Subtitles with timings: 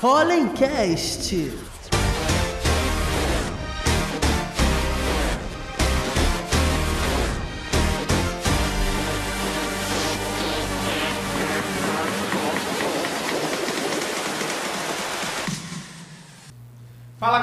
[0.00, 1.79] Hollencast.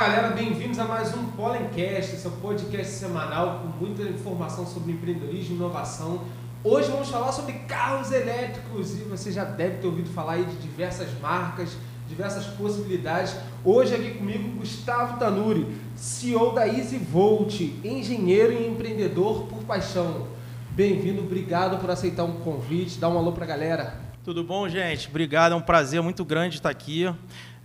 [0.09, 5.57] Galera, bem-vindos a mais um Pollencast, seu podcast semanal com muita informação sobre empreendedorismo e
[5.57, 6.21] inovação.
[6.63, 10.55] Hoje vamos falar sobre carros elétricos e você já deve ter ouvido falar aí de
[10.59, 11.75] diversas marcas,
[12.07, 13.35] diversas possibilidades.
[13.65, 20.25] Hoje aqui comigo Gustavo Tanuri, CEO da EasyVolt, engenheiro e empreendedor por paixão.
[20.69, 22.97] Bem-vindo, obrigado por aceitar um convite.
[22.97, 24.07] Dá um alô pra galera.
[24.27, 25.07] Tudo bom, gente?
[25.07, 27.09] Obrigado, é um prazer muito grande estar aqui.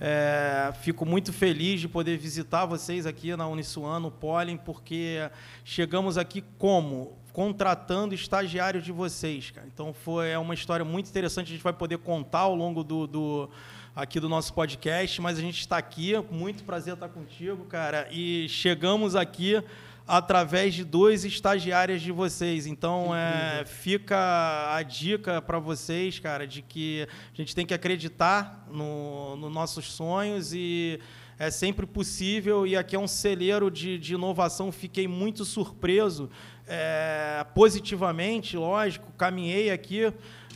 [0.05, 5.31] É, fico muito feliz de poder visitar vocês aqui na Unisuan, no Pollen, porque
[5.65, 7.17] chegamos aqui como?
[7.33, 9.53] Contratando estagiários de vocês.
[9.53, 9.65] Cara.
[9.73, 13.07] Então foi é uma história muito interessante, a gente vai poder contar ao longo do,
[13.07, 13.49] do
[13.95, 18.49] aqui do nosso podcast, mas a gente está aqui, muito prazer estar contigo, cara, e
[18.49, 19.63] chegamos aqui
[20.07, 22.67] através de dois estagiários de vocês.
[22.67, 28.67] Então, é, fica a dica para vocês, cara, de que a gente tem que acreditar
[28.71, 30.99] nos no nossos sonhos e
[31.39, 32.67] é sempre possível.
[32.67, 34.71] E aqui é um celeiro de, de inovação.
[34.71, 36.31] Fiquei muito surpreso,
[36.67, 39.11] é, positivamente, lógico.
[39.19, 40.13] Caminhei aqui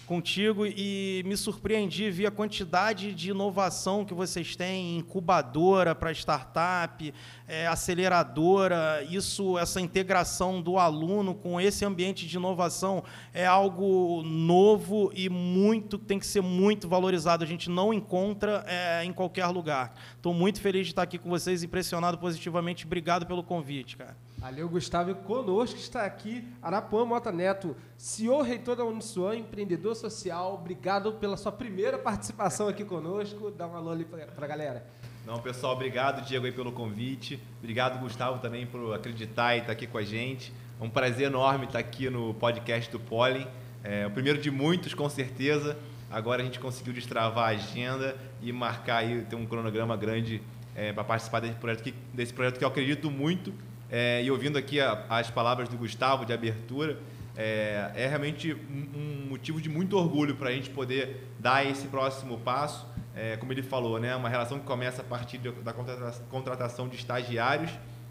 [0.06, 7.12] contigo e me surpreendi, vi a quantidade de inovação que vocês têm, incubadora para startup,
[7.46, 15.10] é, aceleradora, isso, essa integração do aluno com esse ambiente de inovação é algo novo
[15.14, 17.44] e muito tem que ser muito valorizado.
[17.44, 19.94] A gente não encontra é, em qualquer lugar.
[20.16, 22.86] Estou muito feliz de estar aqui com vocês, impressionado positivamente.
[22.86, 24.25] Obrigado pelo convite, cara.
[24.46, 25.10] Valeu, Gustavo.
[25.10, 30.54] E conosco está aqui Arapuã Mota Neto, CEO reitor da Unisuan, empreendedor social.
[30.54, 33.50] Obrigado pela sua primeira participação aqui conosco.
[33.50, 34.86] Dá um alô ali para a galera.
[35.26, 37.42] Não, pessoal, obrigado, Diego, aí, pelo convite.
[37.58, 40.52] Obrigado, Gustavo, também por acreditar e estar aqui com a gente.
[40.80, 43.48] É um prazer enorme estar aqui no podcast do Pollen.
[43.82, 45.76] É o primeiro de muitos, com certeza.
[46.08, 50.40] Agora a gente conseguiu destravar a agenda e marcar aí, ter um cronograma grande
[50.76, 53.52] é, para participar desse projeto, que, desse projeto que eu acredito muito.
[53.90, 56.98] É, e ouvindo aqui a, as palavras do Gustavo de abertura,
[57.36, 61.86] é, é realmente um, um motivo de muito orgulho para a gente poder dar esse
[61.88, 62.86] próximo passo
[63.16, 65.72] é, como ele falou, né, uma relação que começa a partir da
[66.30, 67.70] contratação de estagiários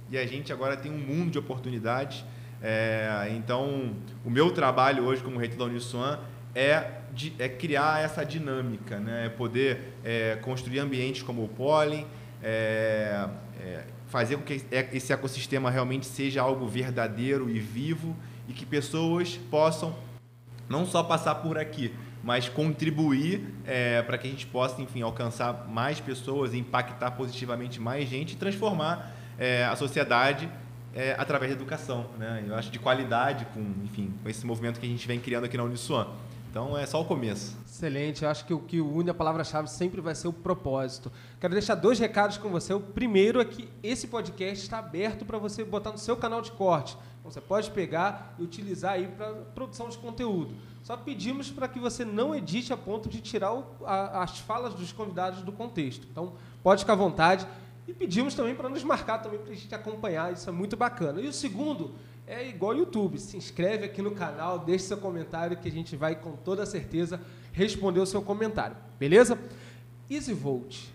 [0.09, 2.25] e a gente agora tem um mundo de oportunidades.
[2.61, 6.19] É, então, o meu trabalho hoje como reitor da Uniswan
[6.55, 12.07] é, de, é criar essa dinâmica, né, é poder é, construir ambientes como o Pollen,
[14.15, 18.15] fazer com que esse ecossistema realmente seja algo verdadeiro e vivo
[18.47, 19.93] e que pessoas possam
[20.69, 21.93] não só passar por aqui,
[22.23, 28.07] mas contribuir é, para que a gente possa, enfim, alcançar mais pessoas, impactar positivamente mais
[28.07, 30.49] gente e transformar é, a sociedade
[30.93, 32.41] é, através da educação, né?
[32.47, 35.57] Eu acho de qualidade, com, enfim, com esse movimento que a gente vem criando aqui
[35.57, 36.07] na Uniswan.
[36.55, 37.53] Então é só o começo.
[37.65, 38.23] Excelente.
[38.23, 41.11] Eu acho que o que une a palavra-chave sempre vai ser o propósito.
[41.37, 42.73] Quero deixar dois recados com você.
[42.73, 46.53] O primeiro é que esse podcast está aberto para você botar no seu canal de
[46.53, 46.97] corte.
[47.19, 50.55] Então, você pode pegar e utilizar aí para produção de conteúdo.
[50.81, 54.73] Só pedimos para que você não edite a ponto de tirar o, a, as falas
[54.73, 56.07] dos convidados do contexto.
[56.09, 57.45] Então, pode ficar à vontade.
[57.85, 61.19] E pedimos também para nos marcar também para a gente acompanhar, isso é muito bacana.
[61.19, 61.93] E o segundo
[62.27, 65.95] é igual ao YouTube, se inscreve aqui no canal, deixe seu comentário que a gente
[65.95, 67.21] vai com toda certeza
[67.51, 69.39] responder o seu comentário, beleza?
[70.09, 70.89] EasyVolt,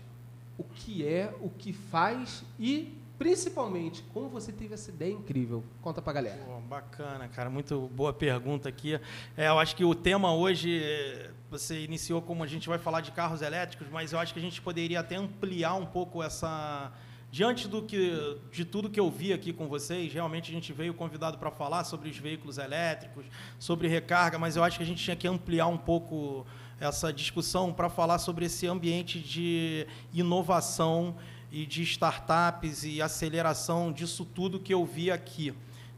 [0.57, 5.63] o que é, o que faz e principalmente, como você teve essa ideia incrível?
[5.79, 6.43] Conta pra galera.
[6.43, 7.51] Pô, bacana, cara.
[7.51, 8.99] Muito boa pergunta aqui.
[9.37, 10.81] É, eu acho que o tema hoje,
[11.47, 14.41] você iniciou como a gente vai falar de carros elétricos, mas eu acho que a
[14.41, 16.91] gente poderia até ampliar um pouco essa.
[17.31, 20.93] Diante do que, de tudo que eu vi aqui com vocês, realmente a gente veio
[20.93, 23.25] convidado para falar sobre os veículos elétricos,
[23.57, 26.45] sobre recarga, mas eu acho que a gente tinha que ampliar um pouco
[26.77, 31.15] essa discussão para falar sobre esse ambiente de inovação
[31.49, 35.53] e de startups e aceleração disso tudo que eu vi aqui.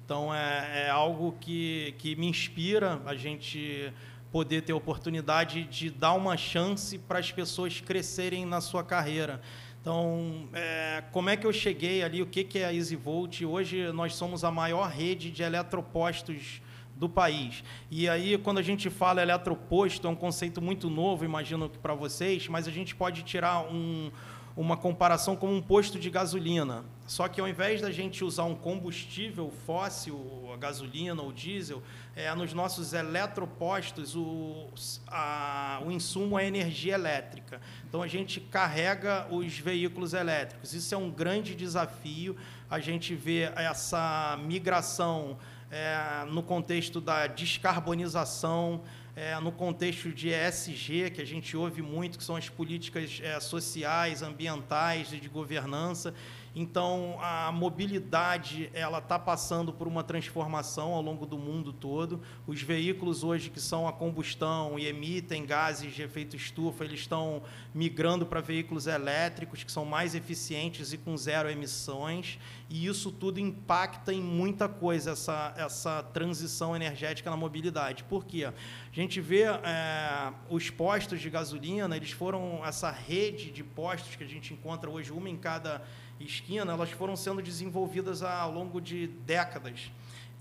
[0.05, 3.91] Então, é, é algo que, que me inspira a gente
[4.31, 9.41] poder ter oportunidade de dar uma chance para as pessoas crescerem na sua carreira.
[9.83, 12.21] Então, é, como é que eu cheguei ali?
[12.21, 13.43] O que, que é a EasyVolt?
[13.43, 16.61] Hoje nós somos a maior rede de eletropostos
[16.95, 17.65] do país.
[17.91, 21.93] E aí, quando a gente fala eletroposto, é um conceito muito novo, imagino que para
[21.93, 24.09] vocês, mas a gente pode tirar um,
[24.55, 26.85] uma comparação como um posto de gasolina.
[27.07, 31.81] Só que ao invés da gente usar um combustível fóssil, a gasolina ou diesel,
[32.15, 34.67] é, nos nossos eletropostos o,
[35.07, 37.59] a, o insumo é energia elétrica.
[37.87, 40.73] Então a gente carrega os veículos elétricos.
[40.73, 42.37] Isso é um grande desafio.
[42.69, 45.37] A gente vê essa migração
[45.71, 48.81] é, no contexto da descarbonização
[49.15, 53.39] é, no contexto de ESG, que a gente ouve muito, que são as políticas é,
[53.39, 56.13] sociais, ambientais e de governança.
[56.55, 62.21] Então, a mobilidade ela está passando por uma transformação ao longo do mundo todo.
[62.45, 67.41] Os veículos hoje que são a combustão e emitem gases de efeito estufa, eles estão
[67.73, 72.37] migrando para veículos elétricos que são mais eficientes e com zero emissões.
[72.69, 78.03] E isso tudo impacta em muita coisa, essa, essa transição energética na mobilidade.
[78.03, 78.45] Por quê?
[78.45, 78.53] A
[78.91, 84.27] gente vê é, os postos de gasolina, eles foram essa rede de postos que a
[84.27, 85.81] gente encontra hoje, uma em cada
[86.25, 89.91] esquina, elas foram sendo desenvolvidas ao longo de décadas.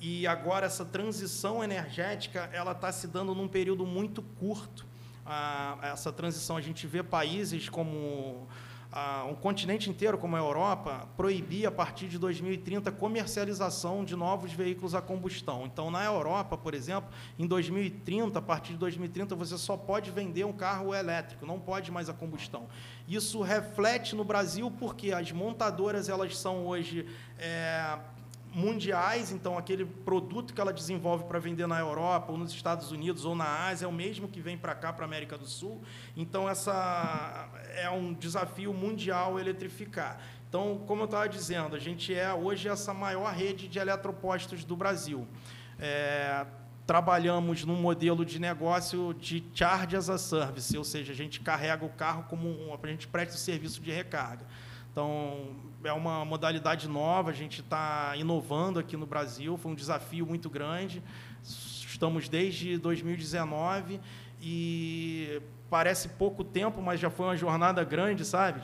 [0.00, 4.84] E agora essa transição energética ela está se dando num período muito curto.
[5.25, 8.49] Ah, essa transição a gente vê países como
[8.94, 14.14] ah, um continente inteiro, como a Europa, proibir a partir de 2030 a comercialização de
[14.14, 15.64] novos veículos a combustão.
[15.64, 20.44] Então, na Europa, por exemplo, em 2030, a partir de 2030, você só pode vender
[20.44, 22.68] um carro elétrico, não pode mais a combustão.
[23.08, 27.06] Isso reflete no Brasil porque as montadoras elas são hoje
[27.38, 27.98] é,
[28.54, 33.25] mundiais, então aquele produto que ela desenvolve para vender na Europa, ou nos Estados Unidos,
[33.25, 35.82] ou na Ásia, é o mesmo que vem para cá, para a América do Sul.
[36.16, 40.20] Então, essa é um desafio mundial eletrificar.
[40.49, 44.76] Então, como eu estava dizendo, a gente é hoje essa maior rede de eletropostos do
[44.76, 45.26] Brasil.
[45.78, 46.44] É,
[46.87, 51.84] trabalhamos num modelo de negócio de charge as a service, ou seja, a gente carrega
[51.84, 54.44] o carro como um, a gente presta o serviço de recarga.
[54.92, 60.26] Então, é uma modalidade nova, a gente está inovando aqui no Brasil, foi um desafio
[60.26, 61.02] muito grande.
[61.42, 63.98] Estamos desde 2019
[64.42, 65.40] e
[65.70, 68.60] parece pouco tempo, mas já foi uma jornada grande, sabe?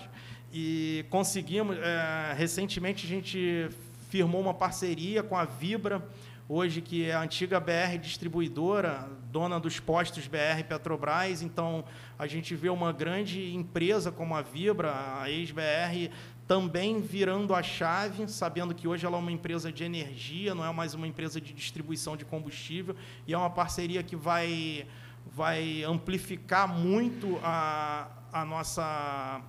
[0.52, 1.78] E conseguimos.
[1.78, 3.70] É, recentemente a gente
[4.10, 6.06] firmou uma parceria com a Vibra,
[6.46, 11.42] hoje que é a antiga BR distribuidora, dona dos postos BR Petrobras.
[11.42, 11.84] Então
[12.18, 16.12] a gente vê uma grande empresa como a Vibra, a ex-BR,
[16.46, 20.72] também virando a chave, sabendo que hoje ela é uma empresa de energia, não é
[20.72, 22.96] mais uma empresa de distribuição de combustível,
[23.26, 24.86] e é uma parceria que vai,
[25.26, 29.42] vai amplificar muito a, a nossa,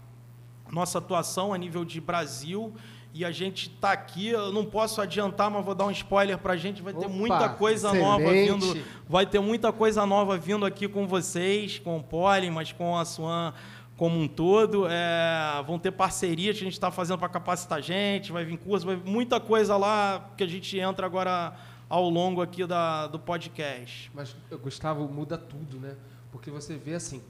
[0.69, 2.75] nossa atuação a nível de Brasil.
[3.13, 6.53] E a gente está aqui, eu não posso adiantar, mas vou dar um spoiler para
[6.53, 6.81] a gente.
[6.81, 8.06] Vai ter Opa, muita coisa excelente.
[8.06, 8.85] nova vindo.
[9.07, 13.03] Vai ter muita coisa nova vindo aqui com vocês, com o Poli, mas com a
[13.03, 13.53] Swan
[14.00, 14.88] como um todo.
[14.88, 18.57] É, vão ter parcerias que a gente está fazendo para capacitar a gente, vai vir
[18.57, 21.53] curso, vai muita coisa lá que a gente entra agora
[21.89, 24.09] ao longo aqui da, do podcast.
[24.13, 25.95] Mas, Gustavo, muda tudo, né?
[26.31, 27.21] Porque você vê assim,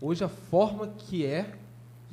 [0.00, 1.54] hoje a forma que é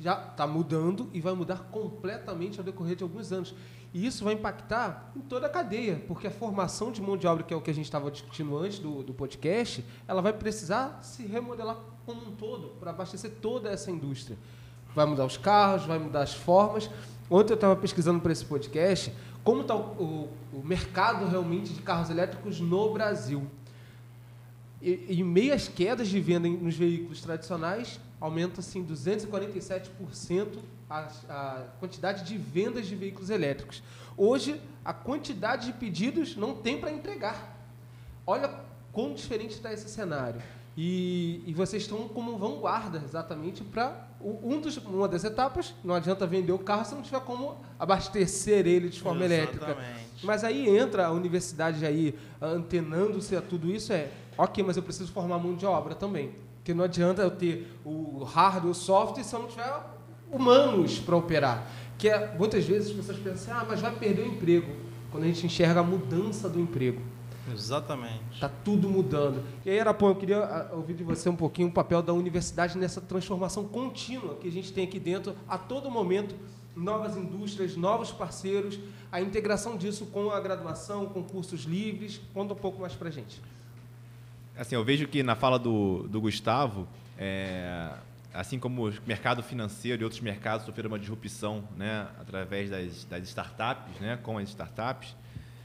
[0.00, 3.54] já está mudando e vai mudar completamente ao decorrer de alguns anos.
[3.92, 7.42] E isso vai impactar em toda a cadeia, porque a formação de mão de obra,
[7.44, 11.00] que é o que a gente estava discutindo antes do, do podcast, ela vai precisar
[11.02, 11.76] se remodelar
[12.06, 14.38] como um todo, para abastecer toda essa indústria.
[14.94, 16.88] Vai mudar os carros, vai mudar as formas.
[17.28, 19.12] Ontem eu estava pesquisando para esse podcast
[19.44, 23.46] como está o, o, o, mercado realmente de carros elétricos no Brasil.
[24.80, 30.58] E, em meio às quedas de venda nos veículos tradicionais, aumenta assim 247%
[30.88, 33.82] a, a quantidade de vendas de veículos elétricos.
[34.16, 37.56] Hoje, a quantidade de pedidos não tem para entregar.
[38.26, 38.50] Olha
[38.92, 40.42] quão diferente está esse cenário.
[40.76, 45.74] E, e, vocês estão como vanguarda exatamente para um uma das etapas.
[45.82, 49.62] Não adianta vender o carro se não tiver como abastecer ele de forma exatamente.
[49.62, 49.84] elétrica.
[50.22, 53.92] Mas aí entra a universidade aí antenando-se a tudo isso.
[53.92, 56.32] É ok, mas eu preciso formar mão de obra também.
[56.60, 59.72] Porque não adianta eu ter o hardware, o software, se eu não tiver
[60.30, 61.66] humanos para operar.
[61.98, 64.70] Que é, muitas vezes as pessoas pensam, ah, mas vai perder o emprego.
[65.10, 67.00] Quando a gente enxerga a mudança do emprego.
[67.52, 68.20] Exatamente.
[68.32, 69.42] Está tudo mudando.
[69.64, 72.76] E aí, Arapão, eu queria ah, ouvir de você um pouquinho o papel da universidade
[72.78, 76.34] nessa transformação contínua que a gente tem aqui dentro, a todo momento,
[76.76, 78.78] novas indústrias, novos parceiros,
[79.10, 82.20] a integração disso com a graduação, com cursos livres.
[82.32, 83.40] Conta um pouco mais para a gente.
[84.60, 86.86] Assim, eu vejo que na fala do, do Gustavo,
[87.16, 87.94] é,
[88.34, 93.22] assim como o mercado financeiro e outros mercados sofreram uma disrupção né, através das, das
[93.22, 95.16] startups, né, com as startups,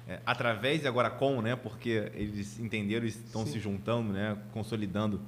[0.08, 3.52] é, através e agora com, né, porque eles entenderam e estão Sim.
[3.52, 5.20] se juntando, né, consolidando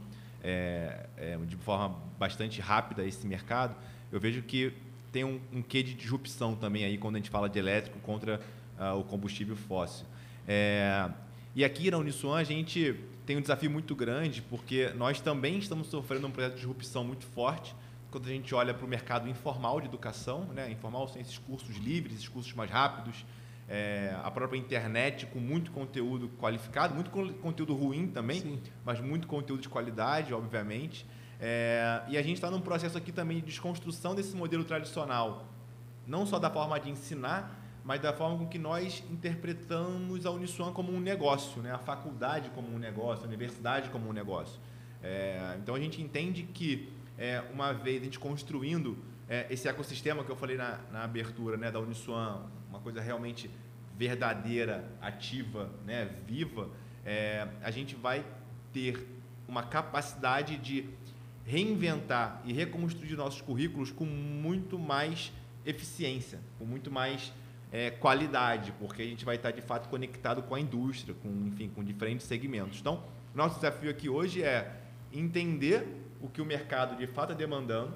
[0.42, 3.76] é, é, de forma bastante rápida esse mercado,
[4.14, 4.72] eu vejo que
[5.12, 8.40] tem um, um quê de disrupção também aí quando a gente fala de elétrico contra
[8.80, 10.06] uh, o combustível fóssil.
[10.48, 11.10] É,
[11.54, 12.96] e aqui na Uniswan a gente
[13.28, 17.26] tem um desafio muito grande, porque nós também estamos sofrendo um processo de disrupção muito
[17.26, 17.76] forte
[18.10, 20.72] quando a gente olha para o mercado informal de educação, né?
[20.72, 23.26] informal sem esses cursos livres, esses cursos mais rápidos,
[23.68, 28.62] é, a própria internet com muito conteúdo qualificado, muito conteúdo ruim também, Sim.
[28.86, 31.06] mas muito conteúdo de qualidade, obviamente.
[31.38, 35.46] É, e a gente está num processo aqui também de desconstrução desse modelo tradicional,
[36.08, 40.74] não só da forma de ensinar, mas da forma com que nós interpretamos a Uniswan
[40.74, 41.72] como um negócio, né?
[41.72, 44.60] a faculdade como um negócio, a universidade como um negócio.
[45.02, 48.98] É, então a gente entende que, é, uma vez a gente construindo
[49.30, 53.50] é, esse ecossistema que eu falei na, na abertura né, da Uniswan, uma coisa realmente
[53.98, 56.70] verdadeira, ativa, né, viva,
[57.06, 58.26] é, a gente vai
[58.74, 59.08] ter
[59.48, 60.90] uma capacidade de
[61.46, 65.32] reinventar e reconstruir nossos currículos com muito mais
[65.66, 67.32] eficiência, com muito mais
[67.72, 71.70] é, qualidade, porque a gente vai estar de fato conectado com a indústria, com enfim,
[71.70, 72.80] com diferentes segmentos.
[72.80, 74.80] Então, nosso desafio aqui hoje é
[75.12, 75.88] entender
[76.22, 77.94] o que o mercado de fato está demandando.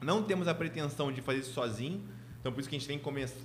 [0.00, 2.02] Não temos a pretensão de fazer isso sozinho,
[2.40, 3.00] então por isso que a gente vem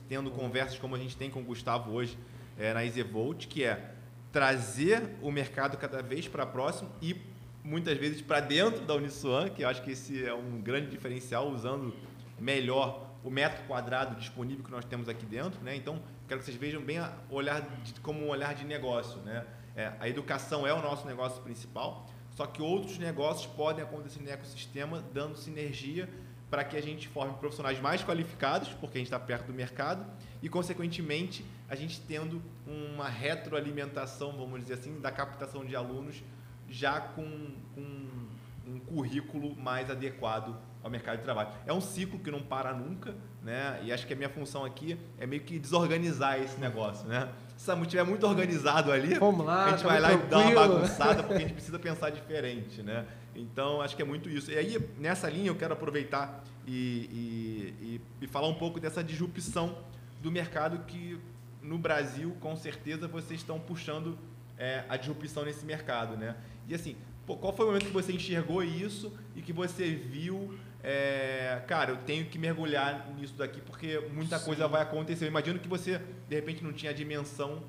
[0.10, 2.18] tendo conversas como a gente tem com o Gustavo hoje
[2.58, 3.94] é, na EasyVolt, que é
[4.32, 7.16] trazer o mercado cada vez para próximo e
[7.64, 11.50] muitas vezes para dentro da Uniswan, que eu acho que esse é um grande diferencial,
[11.50, 11.94] usando
[12.40, 15.62] melhor o metro quadrado disponível que nós temos aqui dentro.
[15.62, 15.76] Né?
[15.76, 19.20] Então, quero que vocês vejam bem a olhar de, como um olhar de negócio.
[19.20, 19.46] Né?
[19.76, 24.30] É, a educação é o nosso negócio principal, só que outros negócios podem acontecer no
[24.30, 26.10] ecossistema, dando sinergia
[26.50, 30.06] para que a gente forme profissionais mais qualificados, porque a gente está perto do mercado,
[30.42, 36.24] e, consequentemente, a gente tendo uma retroalimentação, vamos dizer assim, da captação de alunos
[36.70, 38.18] já com, com
[38.66, 41.50] um currículo mais adequado ao mercado de trabalho.
[41.66, 43.80] É um ciclo que não para nunca, né?
[43.84, 47.30] E acho que a minha função aqui é meio que desorganizar esse negócio, né?
[47.56, 50.28] Se estiver muito organizado ali, Vamos lá, a gente vai lá tranquilo.
[50.28, 53.06] e dá uma bagunçada porque a gente precisa pensar diferente, né?
[53.36, 54.52] Então acho que é muito isso.
[54.52, 59.04] E aí nessa linha eu quero aproveitar e, e, e, e falar um pouco dessa
[59.04, 59.78] disrupção
[60.22, 61.20] do mercado que
[61.62, 64.18] no Brasil com certeza vocês estão puxando
[64.58, 66.36] é, a disrupção nesse mercado, né?
[66.68, 70.58] E assim, pô, qual foi o momento que você enxergou isso e que você viu,
[70.90, 74.46] é, cara, eu tenho que mergulhar nisso daqui porque muita Sim.
[74.46, 75.26] coisa vai acontecer.
[75.26, 77.62] Eu imagino que você, de repente, não tinha a dimensão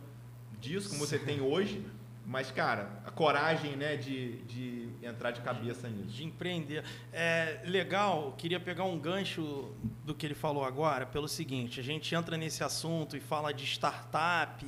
[0.61, 1.07] disso como Sim.
[1.09, 1.85] você tem hoje,
[2.25, 6.15] mas, cara, a coragem né, de, de entrar de cabeça nisso.
[6.15, 6.85] De empreender.
[7.13, 9.73] É legal, queria pegar um gancho
[10.05, 13.65] do que ele falou agora, pelo seguinte: a gente entra nesse assunto e fala de
[13.65, 14.65] startup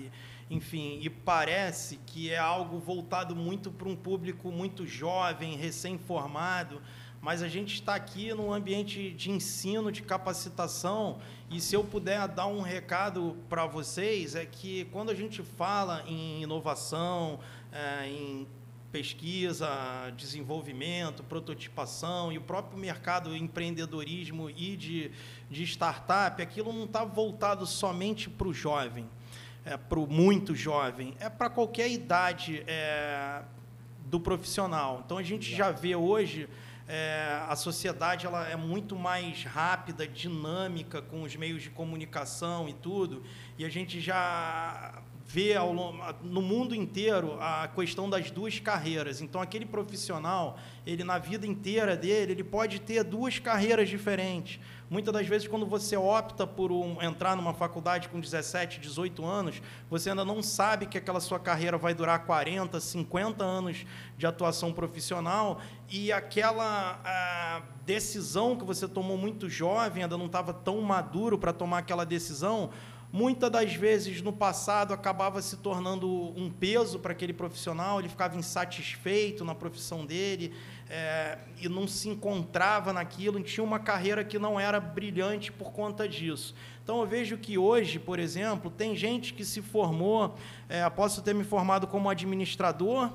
[0.50, 6.82] enfim, e parece que é algo voltado muito para um público muito jovem, recém-formado,
[7.20, 11.18] mas a gente está aqui num ambiente de ensino, de capacitação,
[11.50, 16.02] e se eu puder dar um recado para vocês, é que quando a gente fala
[16.06, 17.40] em inovação,
[17.72, 18.46] é, em
[18.90, 19.68] pesquisa,
[20.16, 25.10] desenvolvimento, prototipação e o próprio mercado empreendedorismo e de,
[25.48, 29.06] de startup, aquilo não está voltado somente para o jovem
[29.64, 33.42] é, para o muito jovem, é para qualquer idade é,
[34.06, 35.02] do profissional.
[35.04, 36.48] Então a gente já vê hoje
[36.92, 42.72] é, a sociedade ela é muito mais rápida, dinâmica com os meios de comunicação e
[42.72, 43.22] tudo,
[43.56, 45.00] e a gente já
[45.32, 45.72] vê ao,
[46.22, 49.20] no mundo inteiro a questão das duas carreiras.
[49.20, 54.58] Então, aquele profissional, ele na vida inteira dele, ele pode ter duas carreiras diferentes.
[54.90, 59.62] Muitas das vezes, quando você opta por um, entrar numa faculdade com 17, 18 anos,
[59.88, 63.86] você ainda não sabe que aquela sua carreira vai durar 40, 50 anos
[64.18, 70.80] de atuação profissional e aquela decisão que você tomou muito jovem, ainda não estava tão
[70.80, 72.70] maduro para tomar aquela decisão,
[73.12, 78.36] muitas das vezes no passado acabava se tornando um peso para aquele profissional, ele ficava
[78.36, 80.54] insatisfeito na profissão dele
[80.88, 85.72] é, e não se encontrava naquilo, e tinha uma carreira que não era brilhante por
[85.72, 86.54] conta disso.
[86.82, 90.36] Então eu vejo que hoje, por exemplo, tem gente que se formou,
[90.68, 93.12] é, posso ter me formado como administrador,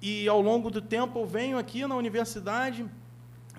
[0.00, 2.88] e ao longo do tempo eu venho aqui na universidade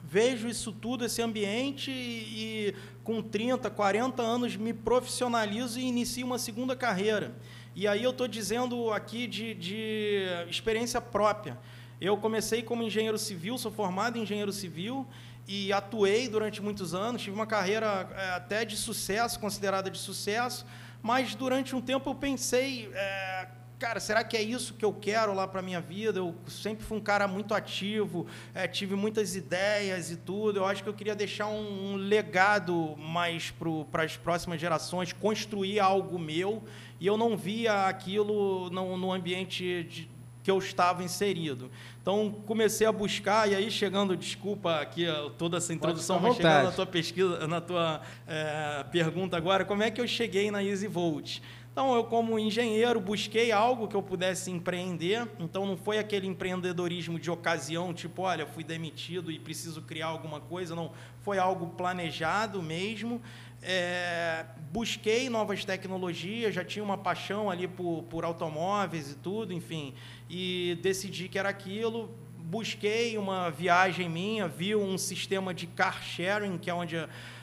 [0.10, 6.38] vejo isso tudo, esse ambiente, e, com 30, 40 anos me profissionalizo e inicio uma
[6.38, 7.36] segunda carreira.
[7.76, 11.58] E aí eu estou dizendo aqui de, de experiência própria.
[12.02, 15.08] Eu comecei como engenheiro civil, sou formado em engenheiro civil
[15.48, 20.66] e atuei durante muitos anos, tive uma carreira é, até de sucesso, considerada de sucesso,
[21.02, 23.48] mas durante um tempo eu pensei, é,
[23.80, 26.20] cara, será que é isso que eu quero lá para minha vida?
[26.20, 30.60] Eu sempre fui um cara muito ativo, é, tive muitas ideias e tudo.
[30.60, 33.54] Eu acho que eu queria deixar um, um legado mais
[33.90, 36.62] para as próximas gerações, construir algo meu.
[37.00, 40.10] E eu não via aquilo no, no ambiente de,
[40.44, 41.72] que eu estava inserido.
[42.02, 45.06] Então comecei a buscar e aí chegando, desculpa aqui
[45.38, 49.90] toda essa introdução, mas chegando na tua pesquisa, na tua é, pergunta agora, como é
[49.90, 51.40] que eu cheguei na Easy Volt?
[51.72, 55.28] Então, eu, como engenheiro, busquei algo que eu pudesse empreender.
[55.40, 60.40] Então, não foi aquele empreendedorismo de ocasião, tipo, olha, fui demitido e preciso criar alguma
[60.40, 60.76] coisa.
[60.76, 63.22] Não, foi algo planejado mesmo.
[63.62, 69.94] É, busquei novas tecnologias, já tinha uma paixão ali por, por automóveis e tudo, enfim,
[70.30, 72.10] e decidi que era aquilo.
[72.38, 76.96] Busquei uma viagem minha, vi um sistema de car sharing, que é onde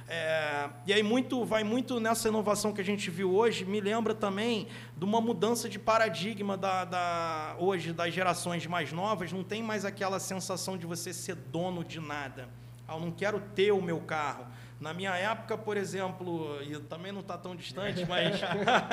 [0.09, 4.15] é, e aí muito vai muito nessa inovação que a gente viu hoje, me lembra
[4.15, 9.63] também de uma mudança de paradigma da, da, hoje das gerações mais novas, não tem
[9.63, 12.49] mais aquela sensação de você ser dono de nada.
[12.87, 14.47] Ah, eu não quero ter o meu carro.
[14.81, 18.39] Na minha época, por exemplo, e também não está tão distante, mas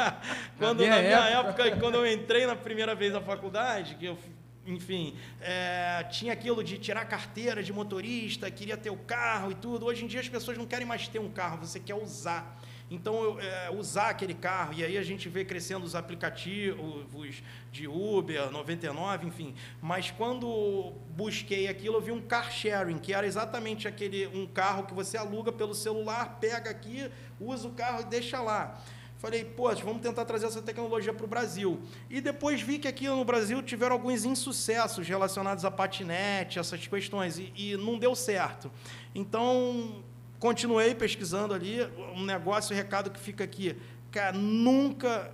[0.57, 1.63] quando na minha, na minha época...
[1.67, 4.17] época, quando eu entrei na primeira vez na faculdade, que eu
[4.65, 9.85] enfim, é, tinha aquilo de tirar carteira de motorista, queria ter o carro e tudo.
[9.85, 12.59] Hoje em dia as pessoas não querem mais ter um carro, você quer usar.
[12.91, 17.41] Então, é, usar aquele carro, e aí a gente vê crescendo os aplicativos
[17.71, 19.55] de Uber, 99, enfim.
[19.81, 24.85] Mas quando busquei aquilo, eu vi um car sharing, que era exatamente aquele um carro
[24.85, 28.79] que você aluga pelo celular, pega aqui, usa o carro e deixa lá.
[29.23, 31.79] Falei, pô, vamos tentar trazer essa tecnologia para o Brasil.
[32.09, 37.39] E depois vi que aqui no Brasil tiveram alguns insucessos relacionados a patinete, essas questões,
[37.39, 38.69] e, e não deu certo.
[39.15, 40.03] Então,
[40.39, 41.81] continuei pesquisando ali.
[42.13, 43.77] Um negócio, um recado que fica aqui.
[44.11, 45.33] Cara, nunca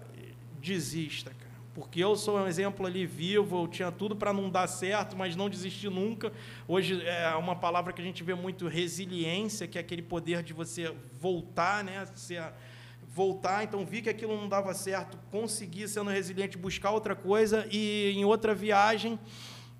[0.62, 1.50] desista, cara.
[1.74, 5.36] Porque eu sou um exemplo ali vivo, eu tinha tudo para não dar certo, mas
[5.36, 6.32] não desisti nunca.
[6.68, 10.54] Hoje é uma palavra que a gente vê muito resiliência, que é aquele poder de
[10.54, 12.06] você voltar, né?
[12.14, 12.54] Ser
[13.20, 18.14] voltar, então vi que aquilo não dava certo, consegui, sendo resiliente, buscar outra coisa e
[18.16, 19.20] em outra viagem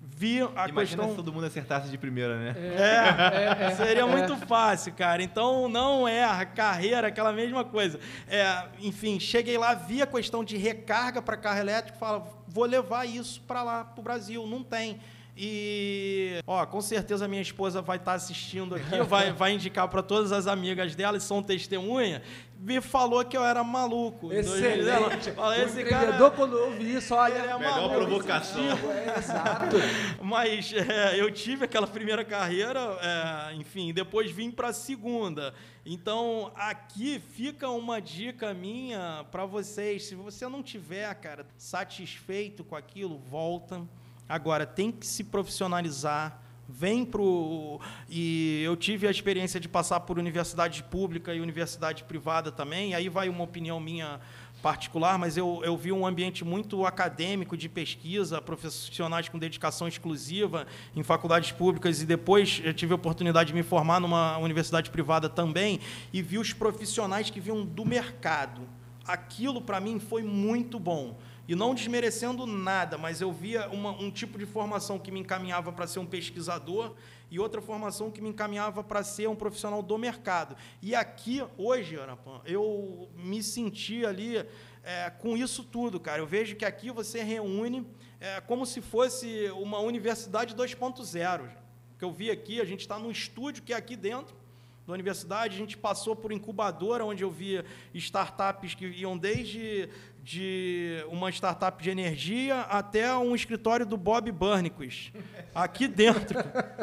[0.02, 1.08] vi a Imagina questão...
[1.08, 2.54] se todo mundo acertasse de primeira, né?
[2.58, 5.22] É, é, é seria muito fácil, cara.
[5.22, 7.98] Então, não é a carreira, aquela mesma coisa.
[8.28, 13.06] É, enfim, cheguei lá, vi a questão de recarga para carro elétrico, falo, vou levar
[13.06, 14.46] isso para lá, para o Brasil.
[14.46, 15.00] Não tem.
[15.42, 20.02] E, ó, com certeza minha esposa vai estar tá assistindo aqui, vai, vai indicar para
[20.02, 22.22] todas as amigas dela, e são testemunha,
[22.60, 24.32] me falou que eu era maluco.
[24.32, 25.32] Excelente.
[25.32, 27.34] Fala, esse o cara, quando ouve isso, olha...
[27.34, 28.62] é Melhor maluco, provocação.
[28.62, 29.76] É, exato.
[30.22, 35.54] Mas é, eu tive aquela primeira carreira, é, enfim, depois vim para a segunda.
[35.86, 40.04] Então, aqui fica uma dica minha para vocês.
[40.04, 43.82] Se você não tiver, cara, satisfeito com aquilo, volta
[44.30, 47.80] Agora, tem que se profissionalizar, vem para o.
[48.08, 53.08] E eu tive a experiência de passar por universidade pública e universidade privada também, aí
[53.08, 54.20] vai uma opinião minha
[54.62, 60.66] particular, mas eu, eu vi um ambiente muito acadêmico de pesquisa, profissionais com dedicação exclusiva
[60.94, 65.28] em faculdades públicas e depois eu tive a oportunidade de me formar numa universidade privada
[65.28, 65.80] também
[66.12, 68.62] e vi os profissionais que vinham do mercado.
[69.06, 71.16] Aquilo para mim foi muito bom
[71.50, 75.72] e não desmerecendo nada, mas eu via uma, um tipo de formação que me encaminhava
[75.72, 76.94] para ser um pesquisador
[77.28, 80.56] e outra formação que me encaminhava para ser um profissional do mercado.
[80.80, 84.46] E aqui, hoje, Arapan, eu me senti ali
[84.84, 86.20] é, com isso tudo, cara.
[86.22, 87.84] Eu vejo que aqui você reúne
[88.20, 91.50] é, como se fosse uma universidade 2.0.
[91.98, 94.36] Que eu vi aqui, a gente está num estúdio que é aqui dentro,
[94.90, 99.88] da universidade, a gente passou por incubadora, onde eu via startups que iam desde
[100.22, 105.12] de uma startup de energia até um escritório do Bob Burnquist.
[105.54, 106.38] Aqui dentro.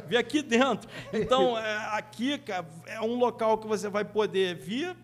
[0.07, 0.89] Vi aqui dentro.
[1.13, 4.95] Então, é, aqui cara, é um local que você vai poder vir,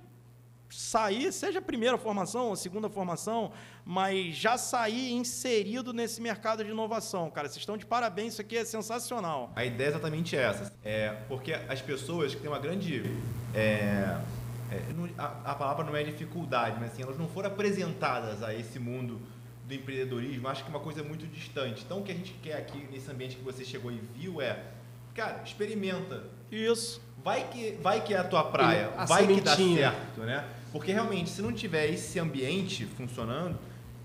[0.69, 3.52] sair, seja a primeira formação, a segunda formação,
[3.86, 7.30] mas já sair inserido nesse mercado de inovação.
[7.30, 9.52] Cara, vocês estão de parabéns, isso aqui é sensacional.
[9.56, 10.74] A ideia é exatamente essa.
[10.84, 13.04] É, porque as pessoas que têm uma grande.
[13.54, 14.17] É,
[15.18, 19.22] a, a, palavra não é dificuldade, mas assim, elas não foram apresentadas a esse mundo
[19.68, 21.84] do empreendedorismo, acho que é uma coisa muito distante.
[21.86, 24.60] Então, o que a gente quer aqui nesse ambiente que você chegou e viu é,
[25.14, 26.24] cara, experimenta.
[26.52, 27.02] Isso.
[27.24, 29.56] Vai que, vai que é a tua praia, a vai sementinha.
[29.56, 30.46] que dá certo, né?
[30.72, 33.58] Porque realmente, se não tiver esse ambiente funcionando,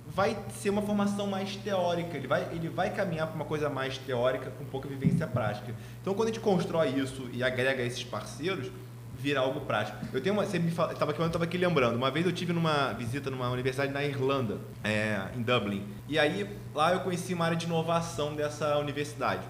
[0.06, 3.98] vai ser uma formação mais teórica, ele vai, ele vai caminhar para uma coisa mais
[3.98, 5.74] teórica com pouca vivência prática.
[6.00, 8.70] Então, quando a gente constrói isso e agrega esses parceiros,
[9.18, 9.98] vira algo prático.
[10.12, 11.96] Eu tenho uma, você me fala, tava aqui, eu tava aqui lembrando.
[11.96, 15.84] Uma vez eu tive numa visita numa universidade na Irlanda, é, em Dublin.
[16.08, 19.42] E aí lá eu conheci uma área de inovação dessa universidade,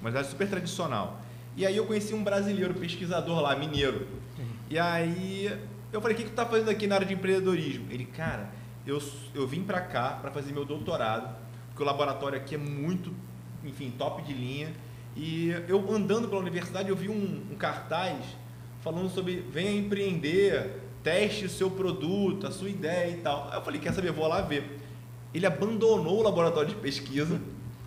[0.00, 1.20] uma universidade super tradicional.
[1.56, 4.06] E aí eu conheci um brasileiro pesquisador lá, mineiro.
[4.68, 5.50] E aí
[5.90, 8.50] eu falei: "O que que tu tá fazendo aqui na área de empreendedorismo?" Ele, cara,
[8.86, 9.02] eu
[9.34, 11.34] eu vim para cá para fazer meu doutorado,
[11.68, 13.14] porque o laboratório aqui é muito,
[13.64, 14.68] enfim, top de linha.
[15.16, 18.18] E eu andando pela universidade, eu vi um, um cartaz
[18.84, 23.48] falando sobre venha empreender, teste o seu produto, a sua ideia e tal.
[23.50, 24.78] Aí eu falei, quer saber, vou lá ver.
[25.32, 27.40] Ele abandonou o laboratório de pesquisa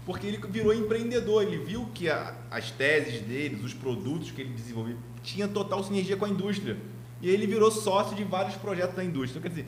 [0.07, 1.43] porque ele virou empreendedor.
[1.43, 6.17] Ele viu que a, as teses deles, os produtos que ele desenvolveu, tinha total sinergia
[6.17, 6.75] com a indústria.
[7.21, 9.37] E aí ele virou sócio de vários projetos da indústria.
[9.37, 9.67] Então, quer dizer,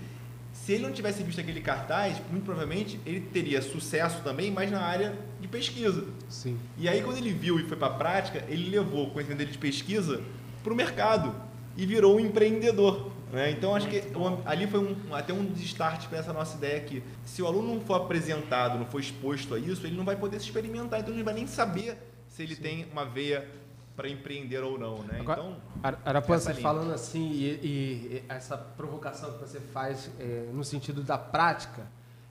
[0.52, 4.82] se ele não tivesse visto aquele cartaz, muito provavelmente ele teria sucesso também, mas na
[4.82, 6.06] área de pesquisa.
[6.28, 6.58] Sim.
[6.76, 9.52] E aí, quando ele viu e foi para a prática, ele levou o conhecimento dele
[9.52, 10.24] de pesquisa
[10.64, 11.34] para o mercado
[11.78, 13.12] e virou um empreendedor.
[13.32, 13.52] Né?
[13.52, 14.02] Então, acho que
[14.46, 17.04] ali foi um- até um dos starts para essa nossa ideia aqui.
[17.24, 20.40] Se o aluno não for apresentado, não for exposto a isso, ele não vai poder
[20.40, 23.48] se experimentar, então ele não vai nem saber se ele tem uma veia
[23.96, 25.00] para empreender ou não.
[25.04, 25.20] Né?
[25.20, 27.68] Agora, Então, Ara- Arapuã, você falando assim, e, e-
[28.16, 31.86] e essa provocação que você faz é, no sentido da prática,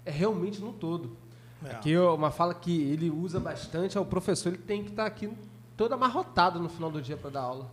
[0.04, 1.16] é realmente no todo.
[1.64, 1.70] É.
[1.72, 5.06] Aqui ó, uma fala que ele usa bastante é o professor, ele tem que estar
[5.06, 5.30] aqui
[5.76, 7.70] todo amarrotado no final do dia para dar aula.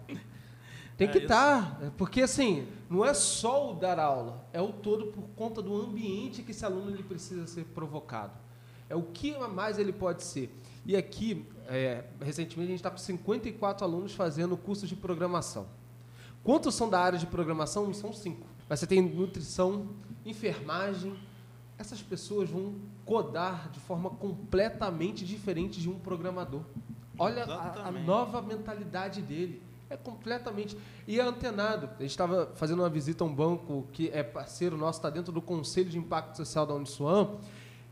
[0.98, 5.08] Tem É que estar, porque assim, não é só o dar aula, é o todo
[5.08, 8.32] por conta do ambiente que esse aluno ele precisa ser provocado.
[8.90, 10.56] É o que mais ele pode ser.
[10.86, 15.68] E aqui, é, recentemente, a gente está com 54 alunos fazendo cursos de programação.
[16.44, 17.92] Quantos são da área de programação?
[17.94, 18.46] São cinco.
[18.70, 19.90] Mas você tem nutrição,
[20.24, 21.18] enfermagem.
[21.78, 26.62] Essas pessoas vão codar de forma completamente diferente de um programador.
[27.18, 29.62] Olha a, a nova mentalidade dele.
[29.96, 30.78] É completamente.
[31.08, 31.90] E é antenado.
[31.98, 35.32] A gente estava fazendo uma visita a um banco que é parceiro nosso, está dentro
[35.32, 37.36] do Conselho de Impacto Social da Uniswan.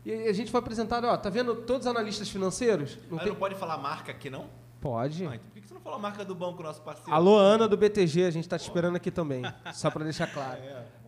[0.04, 2.98] E a gente foi apresentado, ó, tá vendo todos os analistas financeiros?
[3.10, 4.48] Não tem- não pode falar marca aqui, não?
[4.78, 5.24] Pode.
[5.26, 7.10] Ah, então por que você não falou a marca do banco, nosso parceiro?
[7.10, 9.40] Alô, Ana do BTG, a gente está te esperando aqui também.
[9.72, 10.60] Só para deixar claro.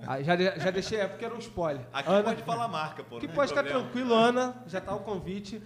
[0.07, 1.87] Ah, já, de- já deixei, é porque era um spoiler.
[1.93, 3.19] Aqui Ana, pode falar marca, pô.
[3.19, 3.85] que pode ficar problema.
[3.85, 5.61] tranquilo, Ana, já está o convite.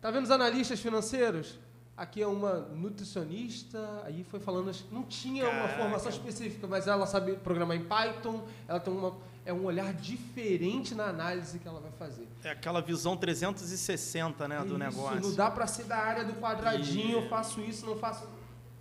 [0.00, 1.58] Tá vendo os analistas financeiros?
[1.96, 5.78] Aqui é uma nutricionista, aí foi falando, não tinha uma Caraca.
[5.78, 10.92] formação específica, mas ela sabe programar em Python, ela tem uma, é um olhar diferente
[10.92, 12.26] na análise que ela vai fazer.
[12.42, 15.20] É aquela visão 360 né, do Isso, negócio.
[15.20, 18.28] Não dá para ser da área do quadradinho, eu faço isso, não faço.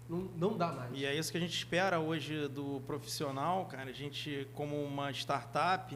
[0.09, 0.91] Não, não dá mais.
[0.93, 3.89] E é isso que a gente espera hoje do profissional, cara.
[3.89, 5.95] A gente, como uma startup.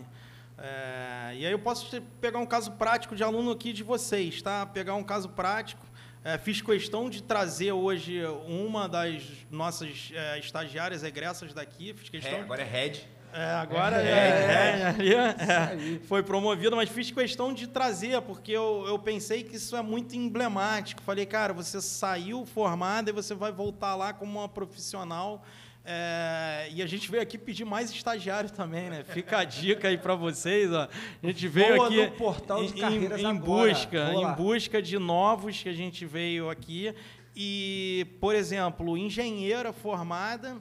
[0.57, 4.65] é, E aí eu posso pegar um caso prático de aluno aqui de vocês, tá?
[4.67, 5.85] Pegar um caso prático.
[6.23, 11.93] É, fiz questão de trazer hoje uma das nossas é, estagiárias egressas daqui.
[11.93, 12.33] Fiz questão.
[12.33, 13.17] É, agora é Red.
[13.33, 18.85] É, agora É, é, é, é, foi promovido, mas fiz questão de trazer, porque eu,
[18.87, 21.01] eu pensei que isso é muito emblemático.
[21.03, 25.43] Falei, cara, você saiu formada e você vai voltar lá como uma profissional.
[25.89, 29.03] É, e a gente veio aqui pedir mais estagiário também, né?
[29.05, 30.69] Fica a dica aí para vocês.
[30.73, 30.81] Ó.
[31.23, 34.99] A gente veio Voa aqui no portal de carreiras em, em busca, em busca de
[34.99, 36.93] novos que a gente veio aqui.
[37.35, 40.57] E, por exemplo, engenheira formada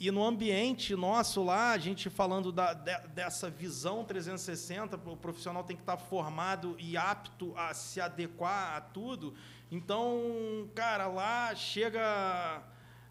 [0.00, 5.62] e no ambiente nosso lá, a gente falando da- de- dessa visão 360, o profissional
[5.62, 9.34] tem que estar formado e apto a se adequar a tudo.
[9.70, 12.62] Então, cara, lá chega.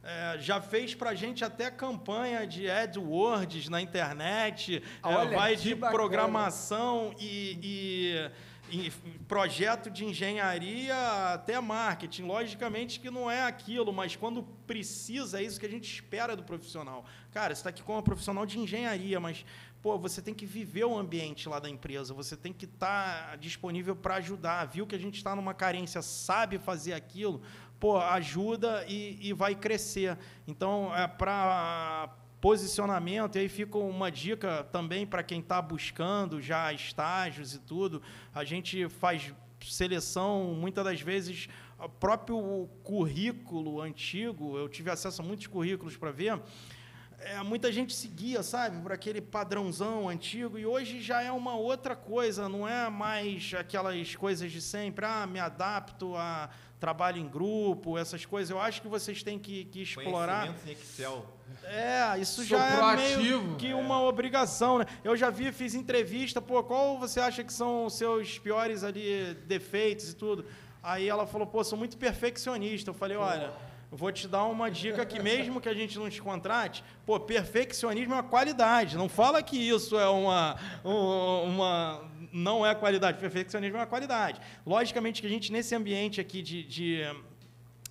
[0.03, 5.61] É, já fez pra gente até campanha de AdWords na internet, é, Olha, vai que
[5.63, 5.91] de bacana.
[5.97, 8.31] programação e, e-
[8.71, 8.91] e
[9.27, 10.95] projeto de engenharia
[11.33, 12.23] até marketing.
[12.23, 16.43] Logicamente que não é aquilo, mas quando precisa, é isso que a gente espera do
[16.43, 17.03] profissional.
[17.31, 19.43] Cara, você está aqui como profissional de engenharia, mas
[19.81, 23.95] pô, você tem que viver o ambiente lá da empresa, você tem que estar disponível
[23.95, 24.65] para ajudar.
[24.65, 27.41] Viu que a gente está numa carência, sabe fazer aquilo,
[27.79, 30.17] pô, ajuda e, e vai crescer.
[30.47, 32.09] Então, é para
[32.41, 38.01] posicionamento, e aí fica uma dica também para quem está buscando já estágios e tudo.
[38.33, 45.25] A gente faz seleção, muitas das vezes, o próprio currículo antigo, eu tive acesso a
[45.25, 46.39] muitos currículos para ver,
[47.19, 51.93] é, muita gente seguia, sabe, por aquele padrãozão antigo, e hoje já é uma outra
[51.93, 57.97] coisa, não é mais aquelas coisas de sempre, ah, me adapto a trabalho em grupo,
[57.97, 58.49] essas coisas.
[58.49, 60.47] Eu acho que vocês têm que, que explorar.
[60.65, 61.25] Em Excel.
[61.63, 64.85] É, isso Sou já é meio que uma obrigação, né?
[65.03, 69.33] Eu já vi, fiz entrevista, pô, qual você acha que são os seus piores ali
[69.45, 70.45] defeitos e tudo?
[70.81, 72.91] Aí ela falou, pô, sou muito perfeccionista.
[72.91, 73.53] Eu falei, olha,
[73.91, 78.13] vou te dar uma dica que mesmo que a gente não te contrate, pô, perfeccionismo
[78.13, 78.97] é uma qualidade.
[78.97, 83.17] Não fala que isso é uma, uma não é qualidade.
[83.17, 84.39] Perfeccionismo é uma qualidade.
[84.65, 87.03] Logicamente que a gente nesse ambiente aqui de, de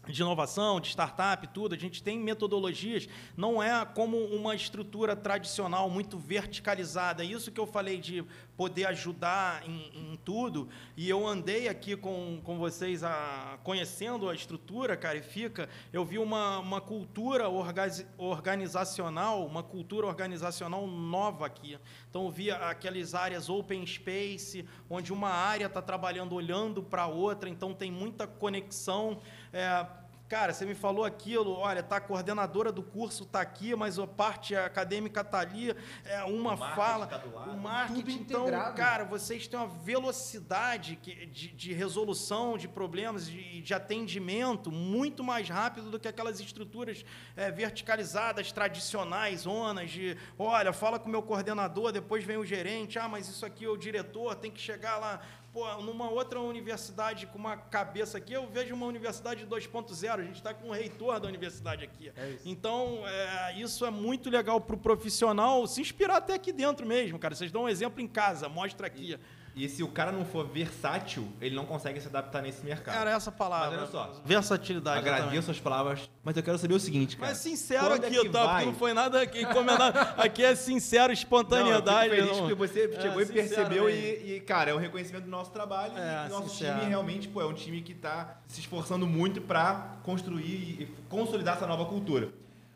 [0.08, 5.88] de inovação, de startup, tudo, a gente tem metodologias, não é como uma estrutura tradicional
[5.90, 7.24] muito verticalizada.
[7.24, 8.24] Isso que eu falei de
[8.56, 10.68] poder ajudar em, em tudo.
[10.96, 16.04] E eu andei aqui com, com vocês a, conhecendo a estrutura, cara, e fica, eu
[16.04, 21.78] vi uma, uma cultura organizacional, uma cultura organizacional nova aqui.
[22.10, 27.48] Então eu vi aquelas áreas open space, onde uma área está trabalhando olhando para outra,
[27.48, 29.20] então tem muita conexão.
[29.52, 29.86] É,
[30.28, 34.06] Cara, você me falou aquilo, olha, tá a coordenadora do curso tá aqui, mas a
[34.06, 37.18] parte acadêmica tá ali, é uma o fala, tá
[37.50, 43.72] o marketing, então, cara, vocês têm uma velocidade de, de resolução de problemas, de, de,
[43.72, 50.98] atendimento muito mais rápido do que aquelas estruturas é, verticalizadas, tradicionais, zonas de, olha, fala
[50.98, 54.34] com o meu coordenador, depois vem o gerente, ah, mas isso aqui é o diretor,
[54.34, 55.22] tem que chegar lá
[55.58, 60.20] Pô, numa outra universidade com uma cabeça aqui, eu vejo uma universidade 2.0.
[60.20, 62.12] A gente está com o reitor da universidade aqui.
[62.16, 62.48] É isso.
[62.48, 67.18] Então, é, isso é muito legal para o profissional se inspirar até aqui dentro mesmo,
[67.18, 67.34] cara.
[67.34, 69.14] Vocês dão um exemplo em casa, mostra aqui.
[69.14, 69.18] E
[69.64, 72.96] e se o cara não for versátil, ele não consegue se adaptar nesse mercado.
[72.96, 73.80] Era essa palavra.
[73.80, 74.22] Mas olha só.
[74.24, 74.98] Versatilidade.
[74.98, 77.30] Agradeço as palavras, mas eu quero saber o seguinte, cara.
[77.30, 78.46] Mas sincero aqui, é tá?
[78.46, 78.54] Vai?
[78.54, 79.98] Porque não foi nada aqui combinado.
[80.16, 82.08] aqui é sincero, espontaneidade.
[82.10, 82.56] Não, eu feliz não.
[82.56, 85.92] você é, chegou é, e percebeu e, e, cara, é um reconhecimento do nosso trabalho.
[85.96, 86.78] É, e nosso sincero.
[86.78, 91.56] time realmente, pô, é um time que está se esforçando muito para construir e consolidar
[91.56, 92.28] essa nova cultura.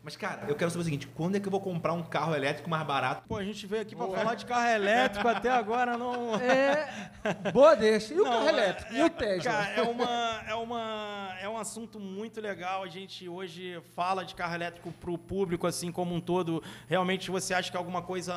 [0.03, 2.35] Mas, cara, eu quero saber o seguinte: quando é que eu vou comprar um carro
[2.35, 3.23] elétrico mais barato?
[3.25, 6.33] Pô, a gente veio aqui pra falar de carro elétrico até agora não.
[6.43, 7.51] É.
[7.53, 8.13] Boa, deixa.
[8.13, 8.93] E o não, carro é, elétrico?
[8.93, 9.51] É, e o Tesla?
[9.51, 12.83] Cara, é, uma, é, uma, é um assunto muito legal.
[12.83, 16.61] A gente hoje fala de carro elétrico pro público, assim como um todo.
[16.87, 18.35] Realmente você acha que é alguma coisa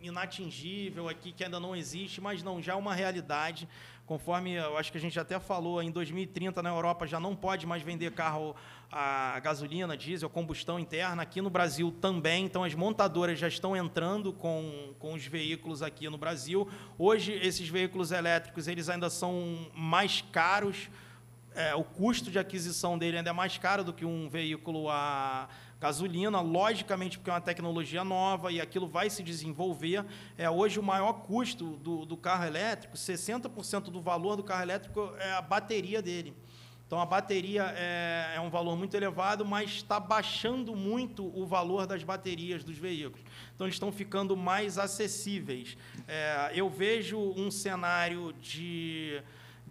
[0.00, 3.68] inatingível aqui, que ainda não existe, mas não, já é uma realidade.
[4.06, 7.66] Conforme eu acho que a gente até falou, em 2030 na Europa já não pode
[7.66, 8.54] mais vender carro
[8.92, 11.22] a gasolina, diesel, combustão interna.
[11.22, 12.44] Aqui no Brasil também.
[12.44, 16.68] Então as montadoras já estão entrando com, com os veículos aqui no Brasil.
[16.98, 20.90] Hoje esses veículos elétricos eles ainda são mais caros.
[21.54, 25.48] É, o custo de aquisição dele ainda é mais caro do que um veículo a
[25.80, 30.04] gasolina, logicamente porque é uma tecnologia nova e aquilo vai se desenvolver.
[30.38, 35.12] É, hoje o maior custo do, do carro elétrico, 60% do valor do carro elétrico
[35.18, 36.34] é a bateria dele.
[36.86, 41.86] Então a bateria é, é um valor muito elevado, mas está baixando muito o valor
[41.86, 43.24] das baterias dos veículos.
[43.54, 45.76] Então eles estão ficando mais acessíveis.
[46.06, 49.22] É, eu vejo um cenário de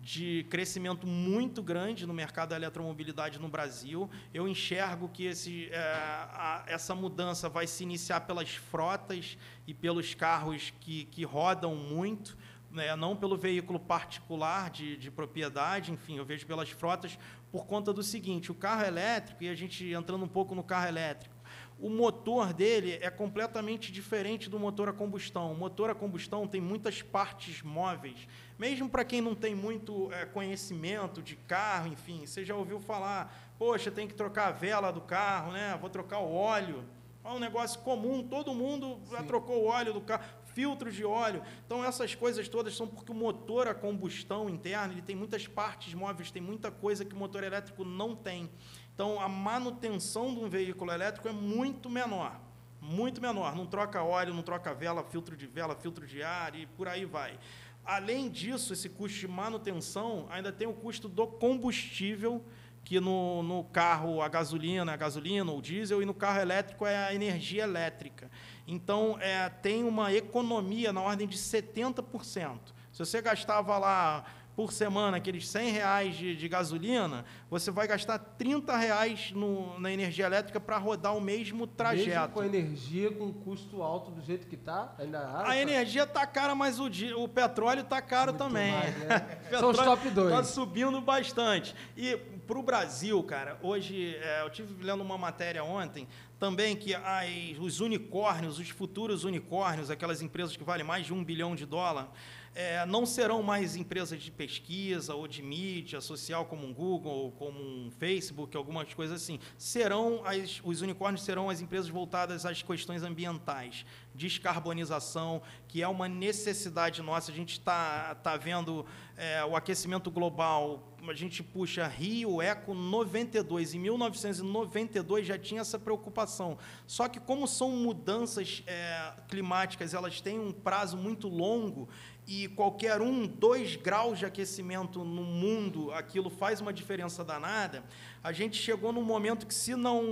[0.04, 4.10] de crescimento muito grande no mercado da eletromobilidade no Brasil.
[4.34, 10.14] Eu enxergo que esse, é, a, essa mudança vai se iniciar pelas frotas e pelos
[10.14, 12.38] carros que, que rodam muito,
[12.70, 17.18] né, não pelo veículo particular de, de propriedade, enfim, eu vejo pelas frotas
[17.50, 20.88] por conta do seguinte: o carro elétrico, e a gente entrando um pouco no carro
[20.88, 21.34] elétrico,
[21.80, 25.52] o motor dele é completamente diferente do motor a combustão.
[25.52, 28.28] O motor a combustão tem muitas partes móveis
[28.64, 33.54] mesmo para quem não tem muito é, conhecimento de carro, enfim, você já ouviu falar,
[33.60, 35.78] poxa, tem que trocar a vela do carro, né?
[35.82, 36.86] Vou trocar o óleo.
[37.26, 40.24] É um negócio comum, todo mundo já trocou o óleo do carro,
[40.54, 41.44] filtros de óleo.
[41.66, 45.94] Então essas coisas todas são porque o motor a combustão interna, ele tem muitas partes
[45.94, 48.50] móveis, tem muita coisa que o motor elétrico não tem.
[48.94, 52.40] Então a manutenção de um veículo elétrico é muito menor
[52.84, 53.56] muito menor.
[53.56, 57.06] Não troca óleo, não troca vela, filtro de vela, filtro de ar e por aí
[57.06, 57.40] vai.
[57.86, 62.44] Além disso, esse custo de manutenção ainda tem o custo do combustível,
[62.84, 66.86] que no, no carro a gasolina é a gasolina, o diesel, e no carro elétrico
[66.86, 68.30] é a energia elétrica.
[68.68, 72.60] Então, é, tem uma economia na ordem de 70%.
[72.92, 78.20] Se você gastava lá por semana aqueles 100 reais de, de gasolina, você vai gastar
[78.20, 82.10] 30 reais no, na energia elétrica para rodar o mesmo trajeto.
[82.10, 86.54] Mesmo com energia com custo alto do jeito que está, ainda A energia está cara,
[86.54, 86.88] mas o,
[87.18, 88.72] o petróleo está caro Muito também.
[88.72, 89.40] Mais, né?
[89.60, 90.28] São os top 2.
[90.28, 91.76] Está subindo bastante.
[91.98, 96.08] E para o Brasil, cara, hoje, é, eu tive lendo uma matéria ontem,
[96.40, 101.24] também que as, os unicórnios, os futuros unicórnios, aquelas empresas que valem mais de um
[101.24, 102.12] bilhão de dólar,
[102.56, 107.60] é, não serão mais empresas de pesquisa ou de mídia social como um Google, como
[107.60, 109.40] um Facebook, algumas coisas assim.
[109.58, 116.08] Serão as, os unicórnios serão as empresas voltadas às questões ambientais, descarbonização, que é uma
[116.08, 117.32] necessidade nossa.
[117.32, 118.86] A gente está tá vendo
[119.18, 120.96] é, o aquecimento global.
[121.08, 123.74] A gente puxa Rio Eco 92.
[123.74, 126.58] Em 1992 já tinha essa preocupação.
[126.88, 131.90] Só que como são mudanças é, climáticas, elas têm um prazo muito longo
[132.26, 137.84] e qualquer um, dois graus de aquecimento no mundo, aquilo faz uma diferença danada,
[138.24, 140.04] a gente chegou num momento que, se não,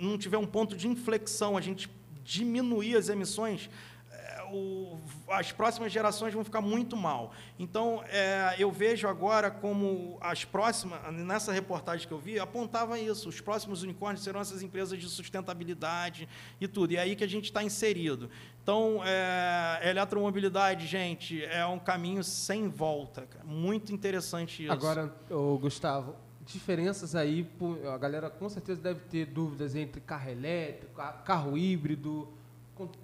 [0.00, 1.88] não tiver um ponto de inflexão, a gente
[2.30, 3.68] diminuir as emissões,
[4.52, 7.32] o, as próximas gerações vão ficar muito mal.
[7.58, 13.28] Então, é, eu vejo agora como as próximas, nessa reportagem que eu vi, apontava isso.
[13.28, 16.28] Os próximos unicórnios serão essas empresas de sustentabilidade
[16.60, 16.92] e tudo.
[16.92, 18.30] E é aí que a gente está inserido.
[18.62, 23.26] Então, é, eletromobilidade, gente, é um caminho sem volta.
[23.44, 24.72] Muito interessante isso.
[24.72, 25.14] Agora,
[25.60, 26.14] Gustavo,
[26.52, 27.48] diferenças aí,
[27.92, 32.28] a galera com certeza deve ter dúvidas entre carro elétrico, carro híbrido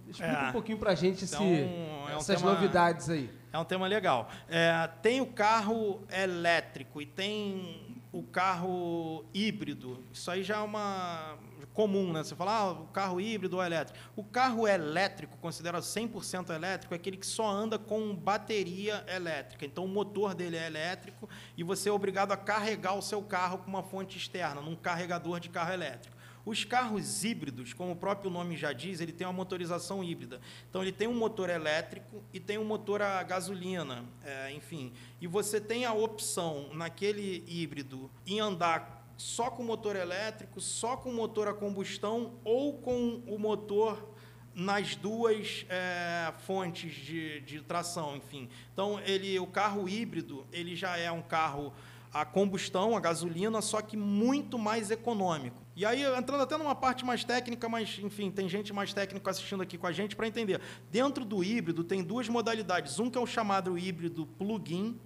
[0.08, 3.30] Explica é, um pouquinho para a gente então, esse, é um essas tema, novidades aí.
[3.52, 4.30] É um tema legal.
[4.48, 10.02] É, tem o carro elétrico e tem o carro híbrido.
[10.12, 11.36] Isso aí já é uma
[11.76, 12.24] comum, né?
[12.24, 13.98] Você fala, ah, o carro híbrido ou elétrico.
[14.16, 19.66] O carro elétrico, considerado 100% elétrico, é aquele que só anda com bateria elétrica.
[19.66, 23.58] Então, o motor dele é elétrico e você é obrigado a carregar o seu carro
[23.58, 26.16] com uma fonte externa, num carregador de carro elétrico.
[26.46, 30.40] Os carros híbridos, como o próprio nome já diz, ele tem uma motorização híbrida.
[30.70, 34.92] Então, ele tem um motor elétrico e tem um motor a gasolina, é, enfim.
[35.20, 41.12] E você tem a opção, naquele híbrido, em andar só com motor elétrico, só com
[41.12, 44.14] motor a combustão ou com o motor
[44.54, 48.48] nas duas é, fontes de, de tração, enfim.
[48.72, 51.72] Então, ele, o carro híbrido, ele já é um carro
[52.12, 55.62] a combustão, a gasolina, só que muito mais econômico.
[55.76, 59.62] E aí, entrando até numa parte mais técnica, mas, enfim, tem gente mais técnica assistindo
[59.62, 60.58] aqui com a gente para entender.
[60.90, 62.98] Dentro do híbrido, tem duas modalidades.
[62.98, 64.98] Um que é o chamado híbrido plug-in,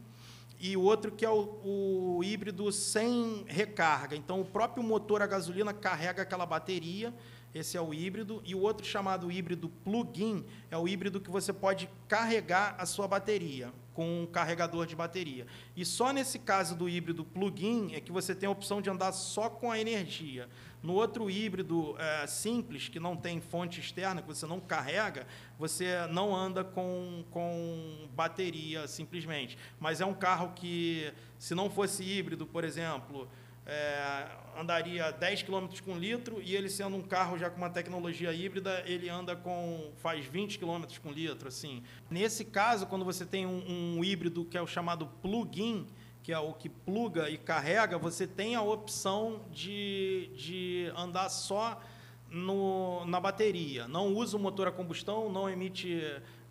[0.61, 4.15] e o outro que é o, o, híbrido sem recarga.
[4.15, 7.15] Então, o próprio motor a gasolina carrega aquela bateria
[7.55, 8.43] esse é o híbrido.
[8.45, 13.09] E o outro chamado híbrido plug-in é o híbrido que você pode carregar a sua
[13.09, 15.47] bateria com um carregador de bateria.
[15.77, 19.13] E só nesse caso do híbrido plug-in é que você tem a opção de andar
[19.13, 20.49] só com a energia.
[20.83, 25.27] No outro híbrido é, simples, que não tem fonte externa, que você não carrega,
[25.59, 29.59] você não anda com, com bateria simplesmente.
[29.79, 33.29] Mas é um carro que, se não fosse híbrido, por exemplo,
[33.71, 34.27] é,
[34.59, 38.83] andaria 10 km com litro e ele sendo um carro já com uma tecnologia híbrida,
[38.85, 41.85] ele anda com faz 20 km com litro, assim.
[42.11, 45.87] Nesse caso, quando você tem um, um híbrido que é o chamado plug-in,
[46.21, 51.81] que é o que pluga e carrega, você tem a opção de, de andar só
[52.29, 53.87] no, na bateria.
[53.87, 56.03] Não usa o motor a combustão, não emite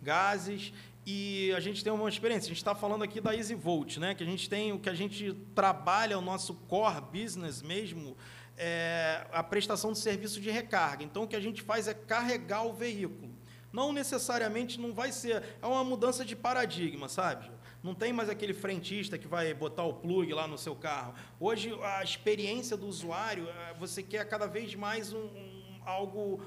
[0.02, 0.72] gases
[1.06, 2.46] e a gente tem uma experiência.
[2.46, 4.14] A gente está falando aqui da EasyVolt, né?
[4.14, 8.16] que a gente tem o que a gente trabalha, o nosso core business mesmo,
[8.56, 11.02] é a prestação de serviço de recarga.
[11.02, 13.30] Então, o que a gente faz é carregar o veículo.
[13.72, 15.42] Não necessariamente não vai ser.
[15.62, 17.50] É uma mudança de paradigma, sabe?
[17.82, 21.14] Não tem mais aquele frentista que vai botar o plug lá no seu carro.
[21.38, 26.42] Hoje, a experiência do usuário, é, você quer cada vez mais um, um algo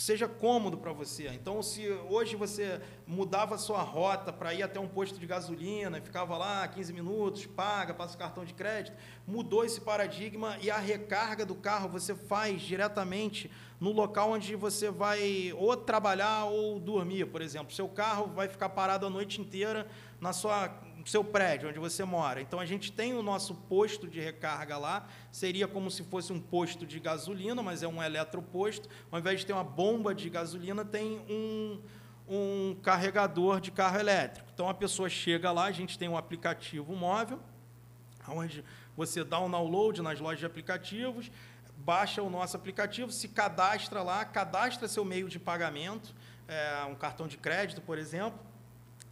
[0.00, 1.28] que seja cômodo para você.
[1.28, 5.98] Então, se hoje você mudava a sua rota para ir até um posto de gasolina,
[5.98, 10.70] e ficava lá 15 minutos, paga, passa o cartão de crédito, mudou esse paradigma e
[10.70, 16.80] a recarga do carro você faz diretamente no local onde você vai ou trabalhar ou
[16.80, 17.74] dormir, por exemplo.
[17.74, 19.86] Seu carro vai ficar parado a noite inteira
[20.18, 20.68] na sua
[21.06, 22.40] seu prédio onde você mora.
[22.40, 26.40] Então a gente tem o nosso posto de recarga lá, seria como se fosse um
[26.40, 28.88] posto de gasolina, mas é um eletroposto.
[29.10, 31.80] Ao invés de ter uma bomba de gasolina, tem um,
[32.28, 34.48] um carregador de carro elétrico.
[34.52, 37.40] Então a pessoa chega lá, a gente tem um aplicativo móvel,
[38.28, 38.64] onde
[38.96, 41.30] você dá um download nas lojas de aplicativos,
[41.78, 46.14] baixa o nosso aplicativo, se cadastra lá, cadastra seu meio de pagamento,
[46.46, 48.38] é, um cartão de crédito, por exemplo.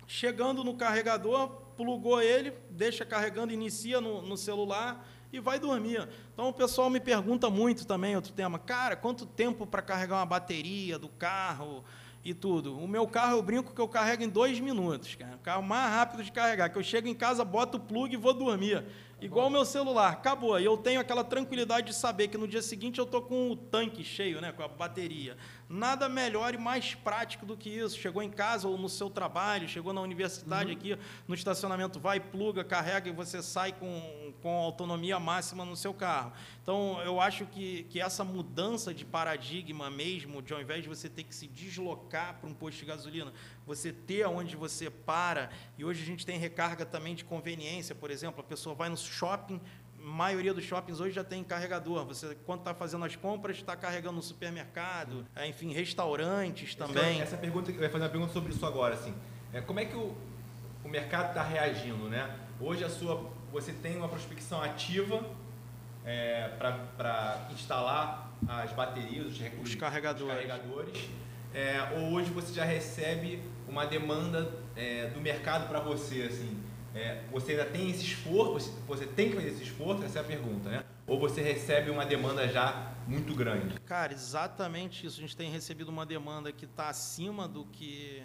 [0.06, 6.08] Chegando no carregador, plugou ele, deixa carregando, inicia no, no celular e vai dormir.
[6.34, 10.26] Então o pessoal me pergunta muito também, outro tema, cara, quanto tempo para carregar uma
[10.26, 11.84] bateria do carro
[12.24, 12.76] e tudo?
[12.76, 15.38] O meu carro eu brinco que eu carrego em dois minutos, cara.
[15.40, 18.34] carro mais rápido de carregar, que eu chego em casa, boto o plug e vou
[18.34, 18.84] dormir.
[19.20, 20.60] Igual o meu celular, acabou.
[20.60, 23.56] E eu tenho aquela tranquilidade de saber que no dia seguinte eu estou com o
[23.56, 25.36] tanque cheio, né, com a bateria.
[25.68, 27.98] Nada melhor e mais prático do que isso.
[27.98, 32.62] Chegou em casa ou no seu trabalho, chegou na universidade aqui, no estacionamento, vai, pluga,
[32.62, 36.32] carrega e você sai com, com autonomia máxima no seu carro.
[36.62, 41.08] Então, eu acho que, que essa mudança de paradigma mesmo, de ao invés de você
[41.08, 43.32] ter que se deslocar para um posto de gasolina,
[43.68, 48.10] você ter onde você para, e hoje a gente tem recarga também de conveniência, por
[48.10, 49.60] exemplo, a pessoa vai no shopping,
[49.98, 52.06] maioria dos shoppings hoje já tem carregador.
[52.06, 57.20] Você, quando está fazendo as compras, está carregando no supermercado, é, enfim, restaurantes também.
[57.20, 59.14] Essa pergunta, eu ia fazer uma pergunta sobre isso agora, assim.
[59.52, 60.16] É, como é que o,
[60.82, 62.34] o mercado está reagindo, né?
[62.58, 65.22] Hoje a sua, você tem uma prospecção ativa
[66.06, 70.42] é, para instalar as baterias, os, os carregadores.
[70.42, 71.10] Os carregadores
[71.54, 76.62] é, ou hoje você já recebe uma demanda é, do mercado para você, assim?
[76.94, 80.24] É, você ainda tem esse esforço, você tem que fazer esse esforço, essa é a
[80.24, 80.84] pergunta, né?
[81.06, 83.78] Ou você recebe uma demanda já muito grande?
[83.80, 85.18] Cara, exatamente isso.
[85.18, 88.22] A gente tem recebido uma demanda que está acima do que,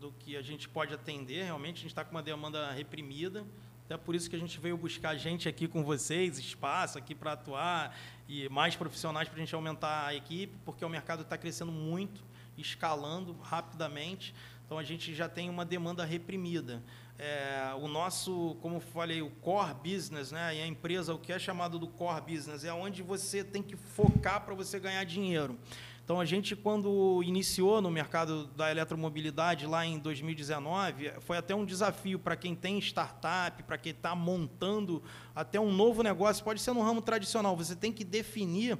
[0.00, 1.44] do que a gente pode atender.
[1.44, 3.44] Realmente, a gente está com uma demanda reprimida.
[3.86, 7.32] Até por isso que a gente veio buscar gente aqui com vocês, espaço aqui para
[7.32, 7.96] atuar
[8.28, 12.20] e mais profissionais para a gente aumentar a equipe, porque o mercado está crescendo muito,
[12.58, 14.34] escalando rapidamente.
[14.64, 16.82] Então a gente já tem uma demanda reprimida.
[17.18, 21.38] É, o nosso, como falei, o core business, né, e a empresa, o que é
[21.38, 25.58] chamado do core business, é onde você tem que focar para você ganhar dinheiro.
[26.06, 31.64] Então, a gente, quando iniciou no mercado da eletromobilidade lá em 2019, foi até um
[31.64, 35.02] desafio para quem tem startup, para quem está montando
[35.34, 38.78] até um novo negócio, pode ser no ramo tradicional, você tem que definir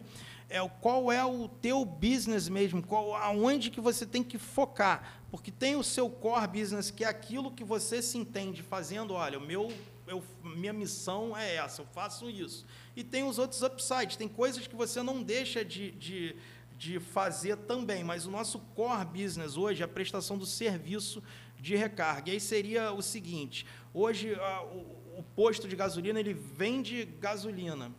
[0.48, 5.20] é, qual é o teu business mesmo, qual, aonde que você tem que focar.
[5.30, 9.38] Porque tem o seu core business, que é aquilo que você se entende fazendo, olha,
[9.38, 9.72] o meu,
[10.06, 12.64] eu, minha missão é essa, eu faço isso.
[12.94, 16.36] E tem os outros upsides, tem coisas que você não deixa de, de,
[16.78, 21.22] de fazer também, mas o nosso core business hoje é a prestação do serviço
[21.58, 22.30] de recarga.
[22.30, 27.90] E aí seria o seguinte, hoje a, o, o posto de gasolina, ele vende gasolina,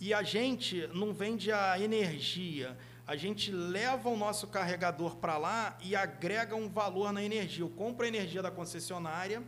[0.00, 2.76] e a gente não vende a energia,
[3.06, 7.64] a gente leva o nosso carregador para lá e agrega um valor na energia.
[7.64, 9.42] Eu compro a energia da concessionária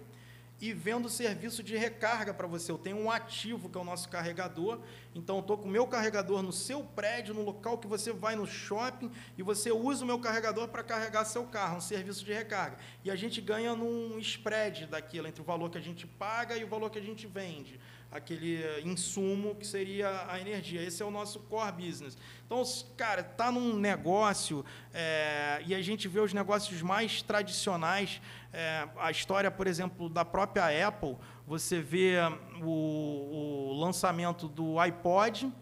[0.61, 2.72] e vendo o serviço de recarga para você.
[2.72, 4.80] Eu tenho um ativo que é o nosso carregador,
[5.14, 8.36] então eu estou com o meu carregador no seu prédio, no local que você vai
[8.36, 12.32] no shopping, e você usa o meu carregador para carregar seu carro, um serviço de
[12.32, 12.78] recarga.
[13.04, 16.64] E a gente ganha num spread daquilo, entre o valor que a gente paga e
[16.64, 17.80] o valor que a gente vende
[18.11, 20.82] aquele insumo que seria a energia.
[20.82, 22.18] Esse é o nosso core business.
[22.44, 22.62] Então,
[22.96, 28.20] cara, tá num negócio é, e a gente vê os negócios mais tradicionais.
[28.52, 31.16] É, a história, por exemplo, da própria Apple.
[31.51, 32.14] Você vê
[32.62, 35.53] o, o lançamento do iPod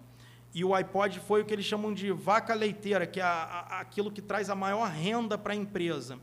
[0.52, 4.20] e o iPod foi o que eles chamam de vaca leiteira, que é aquilo que
[4.20, 6.18] traz a maior renda para a empresa.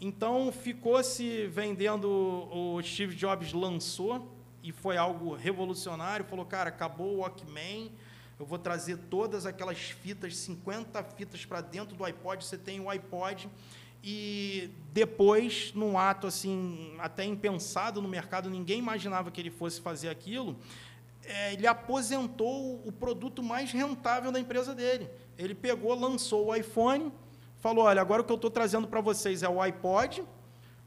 [0.00, 6.24] Então ficou se vendendo, o Steve Jobs lançou e foi algo revolucionário.
[6.24, 7.90] Falou, cara, acabou o Walkman,
[8.38, 12.88] eu vou trazer todas aquelas fitas, 50 fitas para dentro do iPod, você tem o
[12.88, 13.50] iPod.
[14.02, 20.08] E depois, num ato assim, até impensado no mercado, ninguém imaginava que ele fosse fazer
[20.08, 20.56] aquilo,
[21.24, 25.10] é, ele aposentou o produto mais rentável da empresa dele.
[25.36, 27.12] Ele pegou, lançou o iPhone,
[27.58, 30.24] falou: olha, agora o que eu estou trazendo para vocês é o iPod,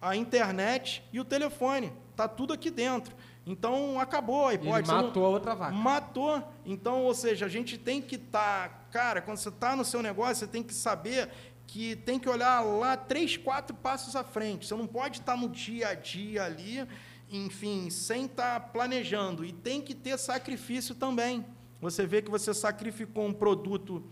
[0.02, 1.94] a internet e o telefone.
[2.12, 3.16] Está tudo aqui dentro.
[3.46, 4.92] Então acabou a hipótese.
[4.92, 5.72] Ele matou a outra vaca.
[5.72, 6.44] Matou.
[6.66, 8.70] Então, ou seja, a gente tem que estar.
[8.70, 11.30] Tá, cara, quando você está no seu negócio, você tem que saber
[11.72, 14.68] que tem que olhar lá três, quatro passos à frente.
[14.68, 16.86] Você não pode estar no dia a dia ali,
[17.32, 19.46] enfim, sem estar planejando.
[19.46, 21.46] E tem que ter sacrifício também.
[21.80, 24.04] Você vê que você sacrificou um produto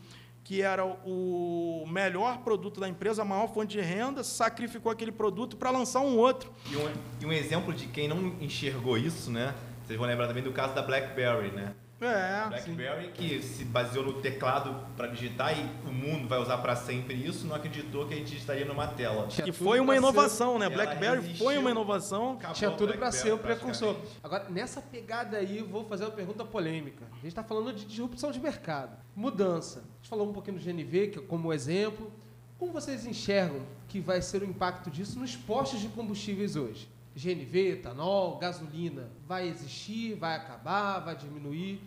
[0.42, 5.58] que era o melhor produto da empresa, a maior fonte de renda, sacrificou aquele produto
[5.58, 6.52] para lançar um outro.
[6.72, 9.54] E um, e um, exemplo de quem não enxergou isso, né?
[9.86, 11.76] Vocês vão lembrar também do caso da BlackBerry, né?
[12.02, 13.12] É, BlackBerry sim.
[13.12, 17.46] que se baseou no teclado para digitar e o mundo vai usar para sempre isso,
[17.46, 19.28] não acreditou que a gente estaria numa tela.
[19.28, 20.60] Que foi uma inovação, ser...
[20.60, 20.70] né?
[20.70, 22.40] BlackBerry foi uma inovação.
[22.54, 23.98] Tinha tudo para ser o precursor.
[24.24, 27.06] Agora, nessa pegada aí, vou fazer uma pergunta polêmica.
[27.12, 29.80] A gente está falando de disrupção de mercado, mudança.
[29.80, 32.12] A gente falou um pouquinho do GNV, que é como exemplo.
[32.58, 36.90] Como vocês enxergam que vai ser o impacto disso nos postos de combustíveis hoje?
[37.16, 41.82] GNV, etanol, gasolina, vai existir, vai acabar, vai diminuir?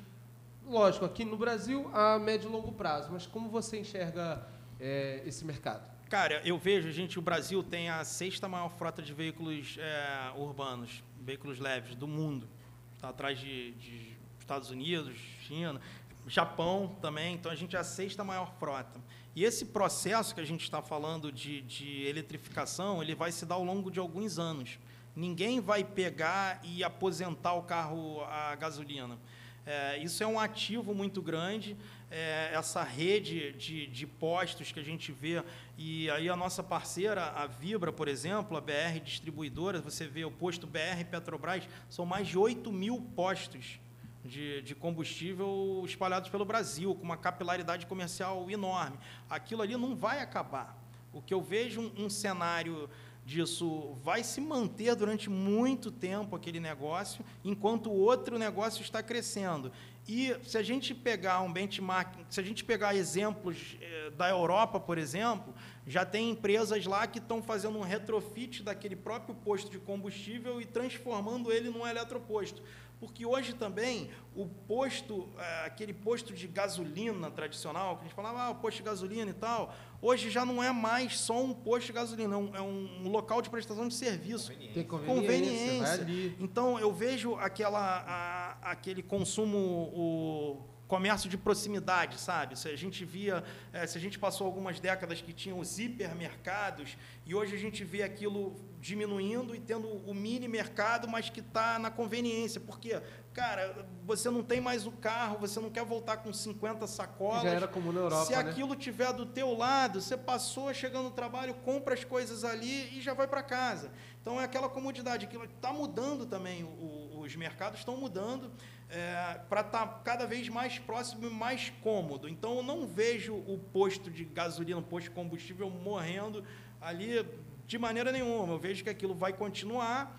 [0.66, 4.46] Lógico, aqui no Brasil a médio e longo prazo, mas como você enxerga
[4.80, 5.90] é, esse mercado?
[6.08, 11.02] Cara, eu vejo, gente, o Brasil tem a sexta maior frota de veículos é, urbanos,
[11.20, 12.46] veículos leves do mundo.
[12.94, 15.80] Está atrás de, de Estados Unidos, China,
[16.26, 17.34] Japão também.
[17.34, 19.00] Então a gente é a sexta maior frota.
[19.34, 23.54] E esse processo que a gente está falando de, de eletrificação, ele vai se dar
[23.54, 24.78] ao longo de alguns anos.
[25.14, 29.18] Ninguém vai pegar e aposentar o carro a gasolina.
[29.64, 31.76] É, isso é um ativo muito grande,
[32.10, 35.42] é, essa rede de, de postos que a gente vê,
[35.78, 40.32] e aí a nossa parceira, a Vibra, por exemplo, a BR Distribuidora, você vê o
[40.32, 43.78] posto BR Petrobras, são mais de 8 mil postos
[44.24, 48.98] de, de combustível espalhados pelo Brasil, com uma capilaridade comercial enorme.
[49.30, 50.76] Aquilo ali não vai acabar.
[51.12, 52.88] O que eu vejo um, um cenário
[53.24, 59.72] disso vai se manter durante muito tempo aquele negócio, enquanto o outro negócio está crescendo.
[60.06, 64.80] E se a gente pegar um benchmark, se a gente pegar exemplos eh, da Europa,
[64.80, 65.54] por exemplo,
[65.86, 70.64] já tem empresas lá que estão fazendo um retrofit daquele próprio posto de combustível e
[70.64, 72.62] transformando ele num eletroposto.
[73.02, 78.42] Porque hoje também o posto, é, aquele posto de gasolina tradicional, que a gente falava,
[78.42, 81.88] ah, o posto de gasolina e tal, hoje já não é mais só um posto
[81.88, 84.52] de gasolina, é um, é local de prestação de serviço.
[84.52, 84.74] Conveniência.
[84.74, 85.98] Tem conveniência.
[85.98, 86.36] conveniência.
[86.38, 89.58] Então eu vejo aquela, a, aquele consumo.
[89.58, 92.58] O, comércio de proximidade, sabe?
[92.58, 93.42] Se a gente via,
[93.72, 97.82] é, se a gente passou algumas décadas que tinham os hipermercados e hoje a gente
[97.82, 103.00] vê aquilo diminuindo e tendo o mini mercado, mas que está na conveniência, porque
[103.32, 107.44] cara, você não tem mais o carro, você não quer voltar com 50 sacolas.
[107.44, 108.38] Já era comum na Europa, Se né?
[108.38, 113.00] aquilo tiver do teu lado, você passou, chegando no trabalho, compra as coisas ali e
[113.00, 113.92] já vai para casa.
[114.20, 118.50] Então é aquela comodidade, aquilo está mudando também, o, os mercados estão mudando
[118.90, 122.28] é, para estar tá cada vez mais próximo e mais cômodo.
[122.28, 126.44] Então, eu não vejo o posto de gasolina, o posto de combustível morrendo
[126.80, 127.24] ali
[127.72, 128.52] de maneira nenhuma.
[128.52, 130.14] Eu vejo que aquilo vai continuar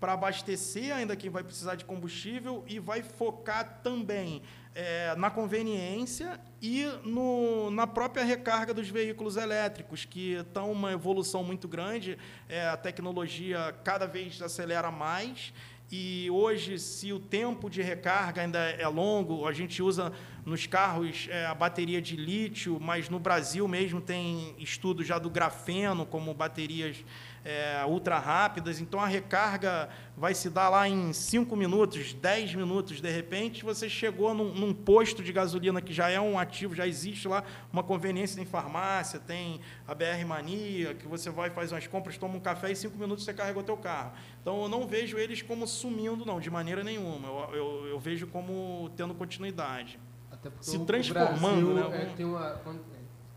[0.00, 4.40] para abastecer ainda quem vai precisar de combustível e vai focar também
[4.74, 11.44] é, na conveniência e no, na própria recarga dos veículos elétricos, que estão uma evolução
[11.44, 12.16] muito grande,
[12.48, 15.52] é, a tecnologia cada vez acelera mais
[15.90, 20.12] e hoje, se o tempo de recarga ainda é longo, a gente usa
[20.44, 25.30] nos carros é, a bateria de lítio, mas no Brasil mesmo tem estudos já do
[25.30, 27.04] grafeno como baterias
[27.44, 33.00] é, ultra rápidas, então a recarga vai se dar lá em 5 minutos, 10 minutos,
[33.00, 36.86] de repente você chegou num, num, posto de gasolina que já é um ativo, já
[36.86, 41.86] existe lá uma conveniência em farmácia, tem a BR Mania, que você vai fazer umas
[41.86, 44.12] compras, toma um café e 5 minutos você carregou teu carro.
[44.40, 47.28] Então eu não vejo eles como sumindo, não, de maneira nenhuma.
[47.28, 49.98] Eu, eu, eu vejo como tendo continuidade.
[50.60, 52.14] se transformando, Brasil, né?
[52.18, 52.60] É, uma,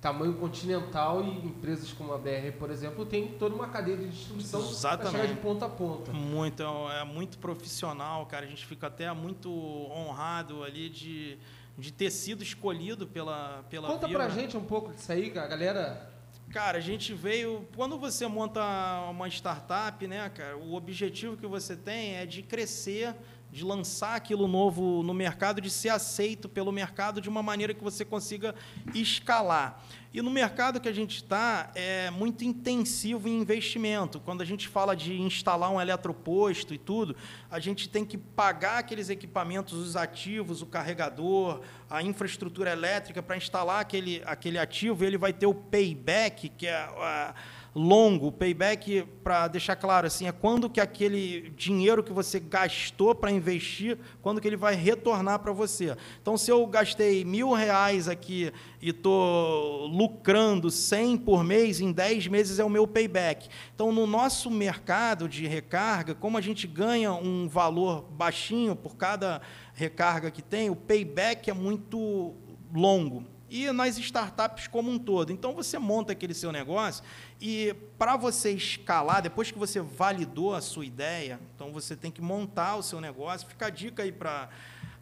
[0.02, 4.62] tamanho continental e empresas como a BR, por exemplo, tem toda uma cadeia de distribuição
[4.98, 6.14] para chegar de ponta a ponta.
[6.14, 8.46] Muito, é, é muito profissional, cara.
[8.46, 11.38] A gente fica até muito honrado ali de,
[11.78, 14.26] de ter sido escolhido pela pela Conta Vila.
[14.26, 16.12] pra gente um pouco disso aí, a galera.
[16.52, 17.68] Cara, a gente veio.
[17.76, 18.62] Quando você monta
[19.10, 23.14] uma startup, né, cara, o objetivo que você tem é de crescer
[23.58, 27.84] de lançar aquilo novo no mercado, de ser aceito pelo mercado de uma maneira que
[27.84, 28.54] você consiga
[28.94, 29.84] escalar.
[30.14, 34.20] E no mercado que a gente está é muito intensivo em investimento.
[34.20, 37.16] Quando a gente fala de instalar um eletroposto e tudo,
[37.50, 43.38] a gente tem que pagar aqueles equipamentos, os ativos, o carregador, a infraestrutura elétrica para
[43.38, 45.04] instalar aquele, aquele ativo.
[45.04, 47.34] Ele vai ter o payback, que é a,
[47.78, 53.32] longo, payback, para deixar claro, assim, é quando que aquele dinheiro que você gastou para
[53.32, 55.96] investir, quando que ele vai retornar para você.
[56.20, 58.52] Então, se eu gastei mil reais aqui
[58.82, 63.48] e estou lucrando 100 por mês, em 10 meses é o meu payback.
[63.76, 69.40] Então, no nosso mercado de recarga, como a gente ganha um valor baixinho por cada
[69.76, 72.34] recarga que tem, o payback é muito
[72.74, 75.32] longo e nas startups como um todo.
[75.32, 77.04] Então você monta aquele seu negócio
[77.40, 82.22] e para você escalar, depois que você validou a sua ideia, então você tem que
[82.22, 83.48] montar o seu negócio.
[83.48, 84.50] Fica a dica aí para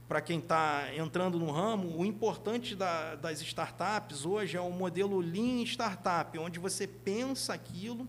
[0.08, 5.20] para quem está entrando no ramo, o importante da, das startups hoje é o modelo
[5.20, 8.08] Lean Startup, onde você pensa aquilo,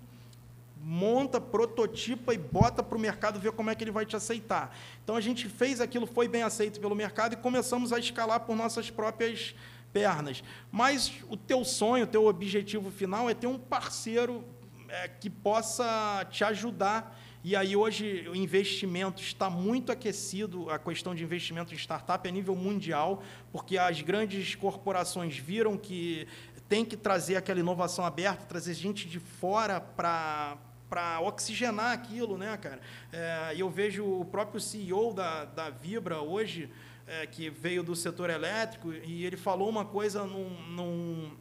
[0.78, 4.76] monta, prototipa e bota para o mercado ver como é que ele vai te aceitar.
[5.03, 8.55] Então a gente fez aquilo, foi bem aceito pelo mercado e começamos a escalar por
[8.55, 9.55] nossas próprias
[9.93, 10.43] pernas.
[10.70, 14.45] Mas o teu sonho, o teu objetivo final é ter um parceiro
[14.89, 17.18] é, que possa te ajudar.
[17.43, 22.32] E aí hoje o investimento está muito aquecido, a questão de investimento em startup a
[22.32, 23.22] nível mundial,
[23.53, 26.26] porque as grandes corporações viram que
[26.68, 30.59] tem que trazer aquela inovação aberta, trazer gente de fora para
[30.89, 32.80] para oxigenar aquilo, né, cara?
[33.12, 36.70] É, e eu vejo o próprio CEO da, da Vibra hoje,
[37.07, 41.36] é, que veio do setor elétrico, e ele falou uma coisa num, num,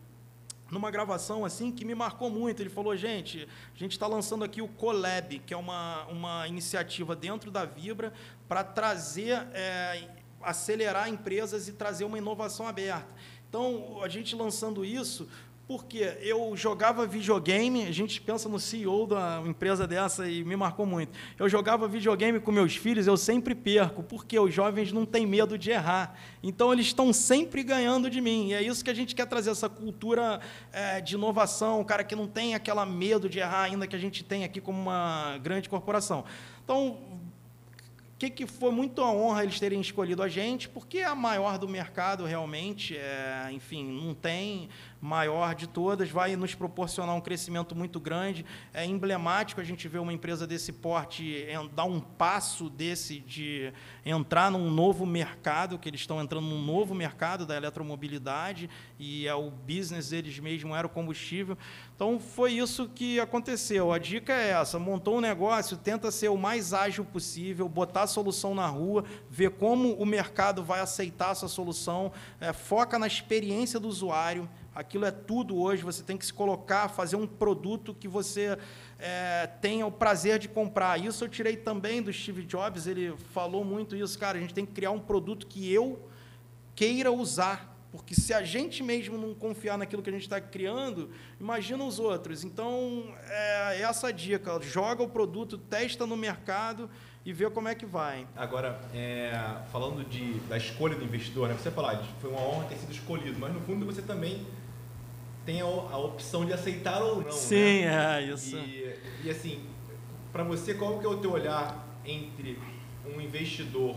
[0.69, 2.61] numa gravação assim que me marcou muito.
[2.61, 7.15] Ele falou, gente, a gente está lançando aqui o Colab, que é uma, uma iniciativa
[7.15, 8.13] dentro da Vibra
[8.47, 10.07] para trazer, é,
[10.41, 13.07] acelerar empresas e trazer uma inovação aberta.
[13.49, 15.29] Então, a gente lançando isso,
[15.67, 20.85] porque eu jogava videogame, a gente pensa no CEO da empresa dessa e me marcou
[20.85, 21.17] muito.
[21.39, 25.57] Eu jogava videogame com meus filhos, eu sempre perco, porque os jovens não têm medo
[25.57, 26.15] de errar.
[26.43, 28.49] Então eles estão sempre ganhando de mim.
[28.49, 30.39] E é isso que a gente quer trazer, essa cultura
[30.71, 33.99] é, de inovação, o cara que não tem aquela medo de errar ainda que a
[33.99, 36.25] gente tem aqui como uma grande corporação.
[36.63, 36.99] Então,
[38.17, 41.57] que, que foi muito a honra eles terem escolhido a gente, porque é a maior
[41.57, 44.69] do mercado realmente, é, enfim, não tem
[45.05, 48.43] maior de todas, vai nos proporcionar um crescimento muito grande.
[48.73, 53.71] É emblemático a gente ver uma empresa desse porte dar um passo desse de
[54.03, 59.35] entrar num novo mercado, que eles estão entrando num novo mercado da eletromobilidade e é
[59.35, 61.55] o business deles mesmo era o combustível.
[61.95, 63.93] Então foi isso que aconteceu.
[63.93, 68.07] A dica é essa: montou um negócio, tenta ser o mais ágil possível, botar a
[68.07, 73.79] solução na rua, ver como o mercado vai aceitar essa solução, é, foca na experiência
[73.79, 74.49] do usuário.
[74.75, 75.81] Aquilo é tudo hoje.
[75.83, 78.57] Você tem que se colocar, fazer um produto que você
[78.99, 80.99] é, tenha o prazer de comprar.
[80.99, 82.85] Isso eu tirei também do Steve Jobs.
[82.85, 84.37] Ele falou muito isso, cara.
[84.37, 86.09] A gente tem que criar um produto que eu
[86.75, 91.09] queira usar porque se a gente mesmo não confiar naquilo que a gente está criando,
[91.39, 92.43] imagina os outros.
[92.43, 94.59] Então, é essa a dica.
[94.61, 96.89] Joga o produto, testa no mercado
[97.25, 98.27] e vê como é que vai.
[98.35, 99.31] Agora, é,
[99.71, 101.55] falando de, da escolha do investidor, né?
[101.55, 104.45] você falar, foi uma honra ter sido escolhido, mas no fundo você também
[105.45, 107.31] tem a, a opção de aceitar ou não.
[107.31, 108.23] Sim, né?
[108.23, 108.57] é isso.
[108.57, 109.63] E, e assim,
[110.31, 112.59] para você, qual que é o teu olhar entre
[113.05, 113.95] um investidor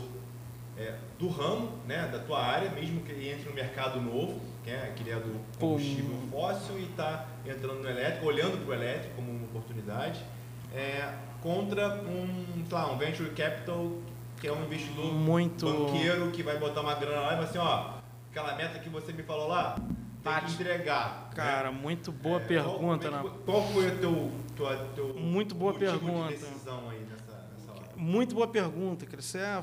[0.77, 4.71] é, do ramo, né, da tua área, mesmo que ele entre no mercado novo, que
[4.71, 8.75] é, que ele é do combustível fóssil e está entrando no elétrico, olhando para o
[8.75, 10.21] elétrico como uma oportunidade,
[10.73, 13.91] é, contra um, lá, um venture capital
[14.41, 15.67] que é um investidor Muito...
[15.67, 17.95] banqueiro que vai botar uma grana lá e vai assim, ó,
[18.31, 19.77] aquela meta que você me falou lá,
[20.23, 21.29] tem entregar.
[21.29, 21.37] Né?
[21.37, 21.79] Cara, né?
[21.81, 23.11] muito boa é, pergunta.
[23.11, 26.29] Qual, qual, foi o teu, tua, teu muito boa pergunta.
[26.29, 27.89] De decisão aí nessa, nessa hora?
[27.97, 29.35] Muito boa pergunta, Cris.
[29.35, 29.63] É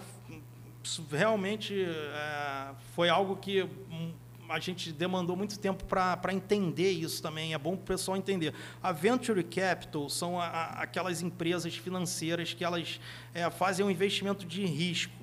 [1.11, 4.13] realmente é, foi algo que hum,
[4.47, 7.53] a gente demandou muito tempo para entender isso também.
[7.53, 8.53] É bom para o pessoal entender.
[8.81, 12.99] A Venture Capital são a, a, aquelas empresas financeiras que elas
[13.33, 15.13] é, fazem um investimento de risco.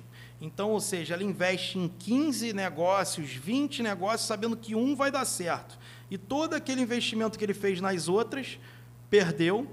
[0.45, 5.23] Então, ou seja, ela investe em 15 negócios, 20 negócios, sabendo que um vai dar
[5.23, 5.79] certo.
[6.11, 8.59] E todo aquele investimento que ele fez nas outras,
[9.09, 9.65] perdeu,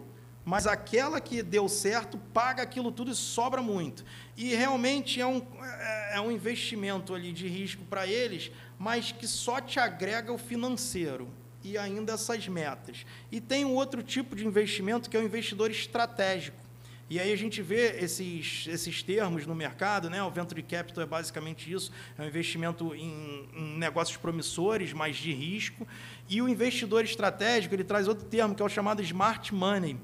[0.44, 4.04] mas aquela que deu certo paga aquilo tudo e sobra muito.
[4.36, 9.26] E realmente é um, é, é um investimento ali de risco para eles, mas que
[9.26, 11.28] só te agrega o financeiro
[11.64, 13.04] e ainda essas metas.
[13.32, 16.69] E tem um outro tipo de investimento que é o investidor estratégico.
[17.10, 20.22] E aí a gente vê esses, esses termos no mercado, né?
[20.22, 25.32] O venture capital é basicamente isso, é um investimento em, em negócios promissores, mas de
[25.32, 25.86] risco.
[26.28, 29.98] E o investidor estratégico, ele traz outro termo, que é o chamado smart money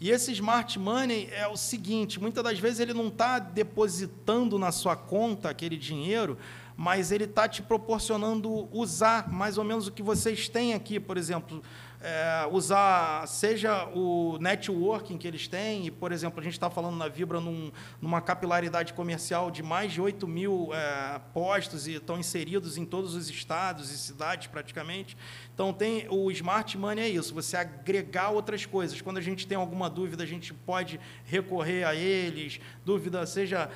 [0.00, 4.72] e esse smart money é o seguinte: muitas das vezes ele não está depositando na
[4.72, 6.36] sua conta aquele dinheiro,
[6.76, 11.16] mas ele está te proporcionando usar mais ou menos o que vocês têm aqui, por
[11.16, 11.62] exemplo,
[12.04, 16.96] é, usar seja o networking que eles têm, e, por exemplo, a gente está falando
[16.96, 22.18] na Vibra num, numa capilaridade comercial de mais de 8 mil é, postos e estão
[22.18, 25.16] inseridos em todos os estados e cidades praticamente.
[25.54, 29.00] Então tem o smart money é isso, você agregar outras coisas.
[29.00, 33.70] Quando a gente tem alguma dúvida, a gente pode recorrer a eles, dúvida seja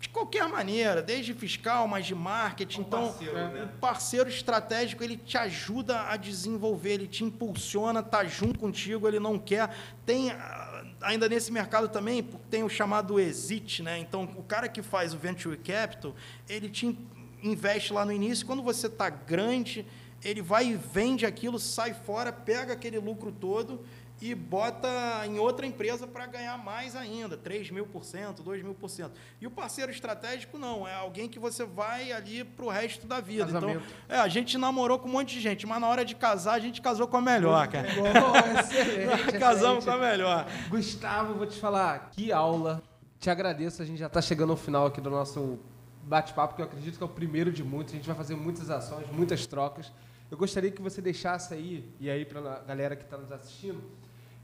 [0.00, 2.80] de qualquer maneira, desde fiscal, mas de marketing.
[2.80, 3.64] Um então, parceiro, né?
[3.64, 9.20] o parceiro estratégico ele te ajuda a desenvolver, ele te impulsiona, tá junto contigo, ele
[9.20, 9.68] não quer.
[10.06, 13.98] Tem ah, ainda nesse mercado também tem o chamado exit, né?
[13.98, 16.14] Então, o cara que faz o venture capital,
[16.48, 16.98] ele te
[17.42, 18.46] investe lá no início.
[18.46, 19.84] Quando você está grande,
[20.24, 23.84] ele vai e vende aquilo, sai fora, pega aquele lucro todo
[24.20, 24.88] e bota
[25.26, 29.12] em outra empresa para ganhar mais ainda, 3 mil por cento, 2 mil por cento.
[29.40, 33.20] E o parceiro estratégico não, é alguém que você vai ali para o resto da
[33.20, 33.44] vida.
[33.48, 33.84] Então, Casamento.
[34.04, 36.54] Então, é, a gente namorou com um monte de gente, mas na hora de casar
[36.54, 37.88] a gente casou com a melhor, cara.
[37.94, 38.04] Bom,
[38.60, 40.46] excelente, Casamos com a melhor.
[40.68, 42.82] Gustavo, vou te falar, que aula.
[43.18, 45.58] Te agradeço, a gente já está chegando ao final aqui do nosso
[46.02, 47.94] bate-papo, que eu acredito que é o primeiro de muitos.
[47.94, 49.92] A gente vai fazer muitas ações, muitas trocas.
[50.30, 53.82] eu gostaria que você deixasse aí, e aí para a galera que está nos assistindo,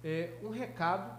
[0.06, 1.10] é, um recado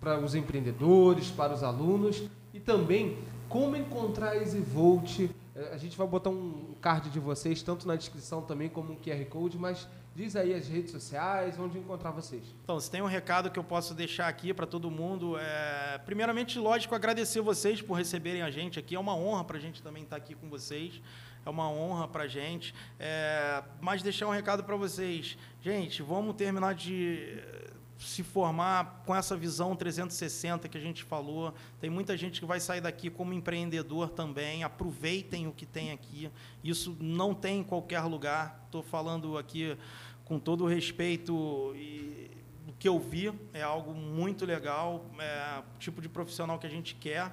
[0.00, 3.16] para os empreendedores, para os alunos e também
[3.48, 5.30] como encontrar a EasyVolt.
[5.54, 8.96] É, a gente vai botar um card de vocês, tanto na descrição também como um
[8.96, 12.42] QR Code, mas diz aí as redes sociais, onde encontrar vocês.
[12.64, 15.98] Então, se tem um recado que eu posso deixar aqui para todo mundo, é...
[15.98, 18.96] primeiramente, lógico, agradecer vocês por receberem a gente aqui.
[18.96, 21.00] É uma honra para a gente também estar aqui com vocês.
[21.46, 22.74] É uma honra para a gente.
[22.98, 23.62] É...
[23.80, 25.38] Mas deixar um recado para vocês.
[25.60, 27.40] Gente, vamos terminar de
[27.98, 31.54] se formar com essa visão 360 que a gente falou.
[31.80, 34.64] Tem muita gente que vai sair daqui como empreendedor também.
[34.64, 36.30] Aproveitem o que tem aqui.
[36.62, 38.62] Isso não tem em qualquer lugar.
[38.66, 39.76] Estou falando aqui
[40.24, 42.30] com todo o respeito e
[42.66, 45.06] o que eu vi é algo muito legal.
[45.18, 47.32] É o tipo de profissional que a gente quer.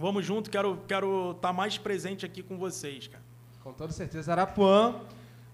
[0.00, 3.21] Vamos junto, quero estar quero tá mais presente aqui com vocês, cara.
[3.62, 4.32] Com toda certeza.
[4.32, 4.96] Arapuã,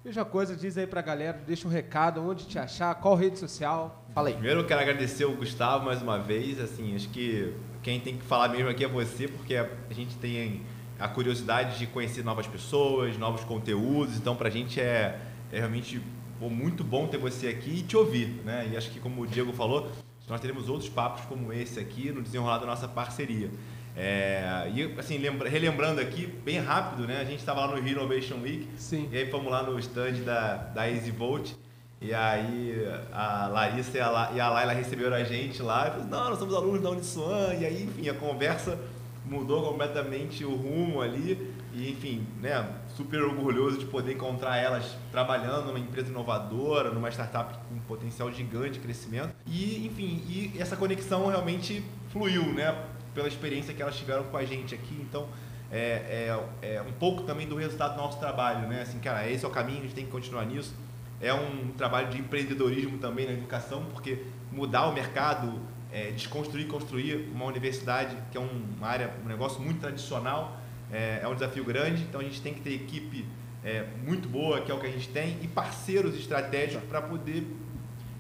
[0.03, 4.03] mesma coisa, diz aí pra galera, deixa um recado, onde te achar, qual rede social.
[4.15, 4.35] Fala aí.
[4.35, 6.59] Primeiro eu quero agradecer o Gustavo mais uma vez.
[6.59, 10.63] Assim, acho que quem tem que falar mesmo aqui é você, porque a gente tem
[10.99, 14.17] a curiosidade de conhecer novas pessoas, novos conteúdos.
[14.17, 15.21] Então, pra gente é,
[15.53, 16.01] é realmente
[16.41, 18.41] muito bom ter você aqui e te ouvir.
[18.43, 18.71] Né?
[18.73, 19.93] E acho que, como o Diego falou,
[20.27, 23.51] nós teremos outros papos como esse aqui no desenrolar da nossa parceria.
[23.97, 27.21] É, e assim, lembra, relembrando aqui, bem rápido, né?
[27.21, 28.69] A gente estava lá no Rio Innovation Week.
[28.77, 29.09] Sim.
[29.11, 31.53] E aí fomos lá no stand da, da Easy Volt.
[32.01, 32.75] E aí
[33.13, 35.89] a Larissa e a, e a Laila receberam a gente lá.
[35.89, 37.55] E falaram, não, nós somos alunos da Uniswan.
[37.55, 38.79] E aí, enfim, a conversa
[39.27, 41.53] mudou completamente o rumo ali.
[41.75, 42.67] E, enfim, né,
[42.97, 48.33] super orgulhoso de poder encontrar elas trabalhando numa empresa inovadora, numa startup com um potencial
[48.33, 49.31] gigante de crescimento.
[49.47, 52.75] E, enfim, e essa conexão realmente fluiu, né?
[53.19, 54.97] Pela experiência que elas tiveram com a gente aqui.
[55.01, 55.27] Então,
[55.73, 56.31] é,
[56.63, 58.83] é, é, um pouco também do resultado do nosso trabalho, né?
[58.83, 60.73] Assim, cara, esse é o caminho, a gente tem que continuar nisso.
[61.21, 65.61] É um trabalho de empreendedorismo também na educação, porque mudar o mercado,
[65.93, 70.57] é, desconstruir e construir uma universidade, que é uma área, um negócio muito tradicional,
[70.93, 72.03] é, é um desafio grande.
[72.05, 73.27] Então, a gente tem que ter equipe
[73.65, 77.45] é, muito boa, que é o que a gente tem, e parceiros estratégicos para poder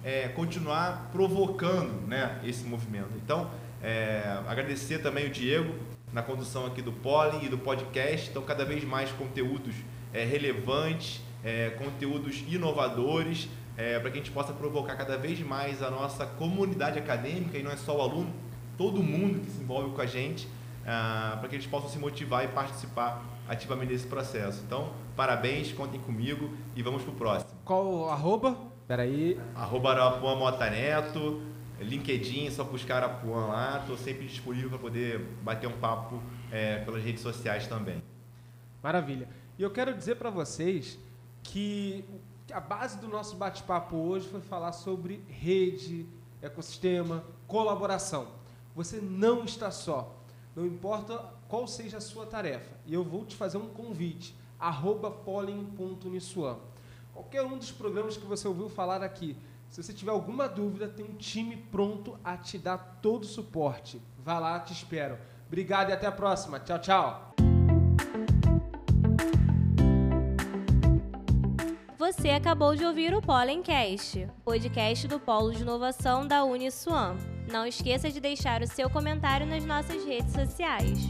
[0.02, 3.12] é, continuar provocando né, esse movimento.
[3.14, 3.48] Então,
[3.82, 5.74] é, agradecer também o Diego
[6.12, 8.30] na condução aqui do Pollen e do podcast.
[8.30, 9.74] Então, cada vez mais conteúdos
[10.12, 15.82] é, relevantes, é, conteúdos inovadores, é, para que a gente possa provocar cada vez mais
[15.82, 18.32] a nossa comunidade acadêmica, e não é só o aluno,
[18.76, 20.48] todo mundo que se envolve com a gente,
[20.86, 24.62] ah, para que eles possam se motivar e participar ativamente desse processo.
[24.66, 27.50] Então, parabéns, contem comigo e vamos para o próximo.
[27.64, 28.56] Qual o arroba?
[28.86, 29.38] Peraí.
[29.54, 31.42] Arroba Arapuã Mota Neto.
[31.80, 33.78] LinkedIn, só buscar a Puan lá.
[33.80, 38.02] Estou sempre disponível para poder bater um papo é, pelas redes sociais também.
[38.82, 39.28] Maravilha.
[39.58, 40.98] E eu quero dizer para vocês
[41.42, 42.04] que
[42.52, 46.06] a base do nosso bate-papo hoje foi falar sobre rede,
[46.40, 48.28] ecossistema, colaboração.
[48.74, 50.14] Você não está só.
[50.54, 51.18] Não importa
[51.48, 52.76] qual seja a sua tarefa.
[52.86, 54.36] E eu vou te fazer um convite.
[54.58, 55.10] Arroba
[57.12, 59.36] Qualquer um dos programas que você ouviu falar aqui,
[59.68, 64.00] se você tiver alguma dúvida, tem um time pronto a te dar todo o suporte.
[64.18, 65.18] Vá lá, te espero.
[65.46, 66.58] Obrigado e até a próxima.
[66.60, 67.34] Tchau, tchau.
[71.98, 77.16] Você acabou de ouvir o Pollencast, podcast do Polo de Inovação da Uniswan.
[77.50, 81.06] Não esqueça de deixar o seu comentário nas nossas redes sociais.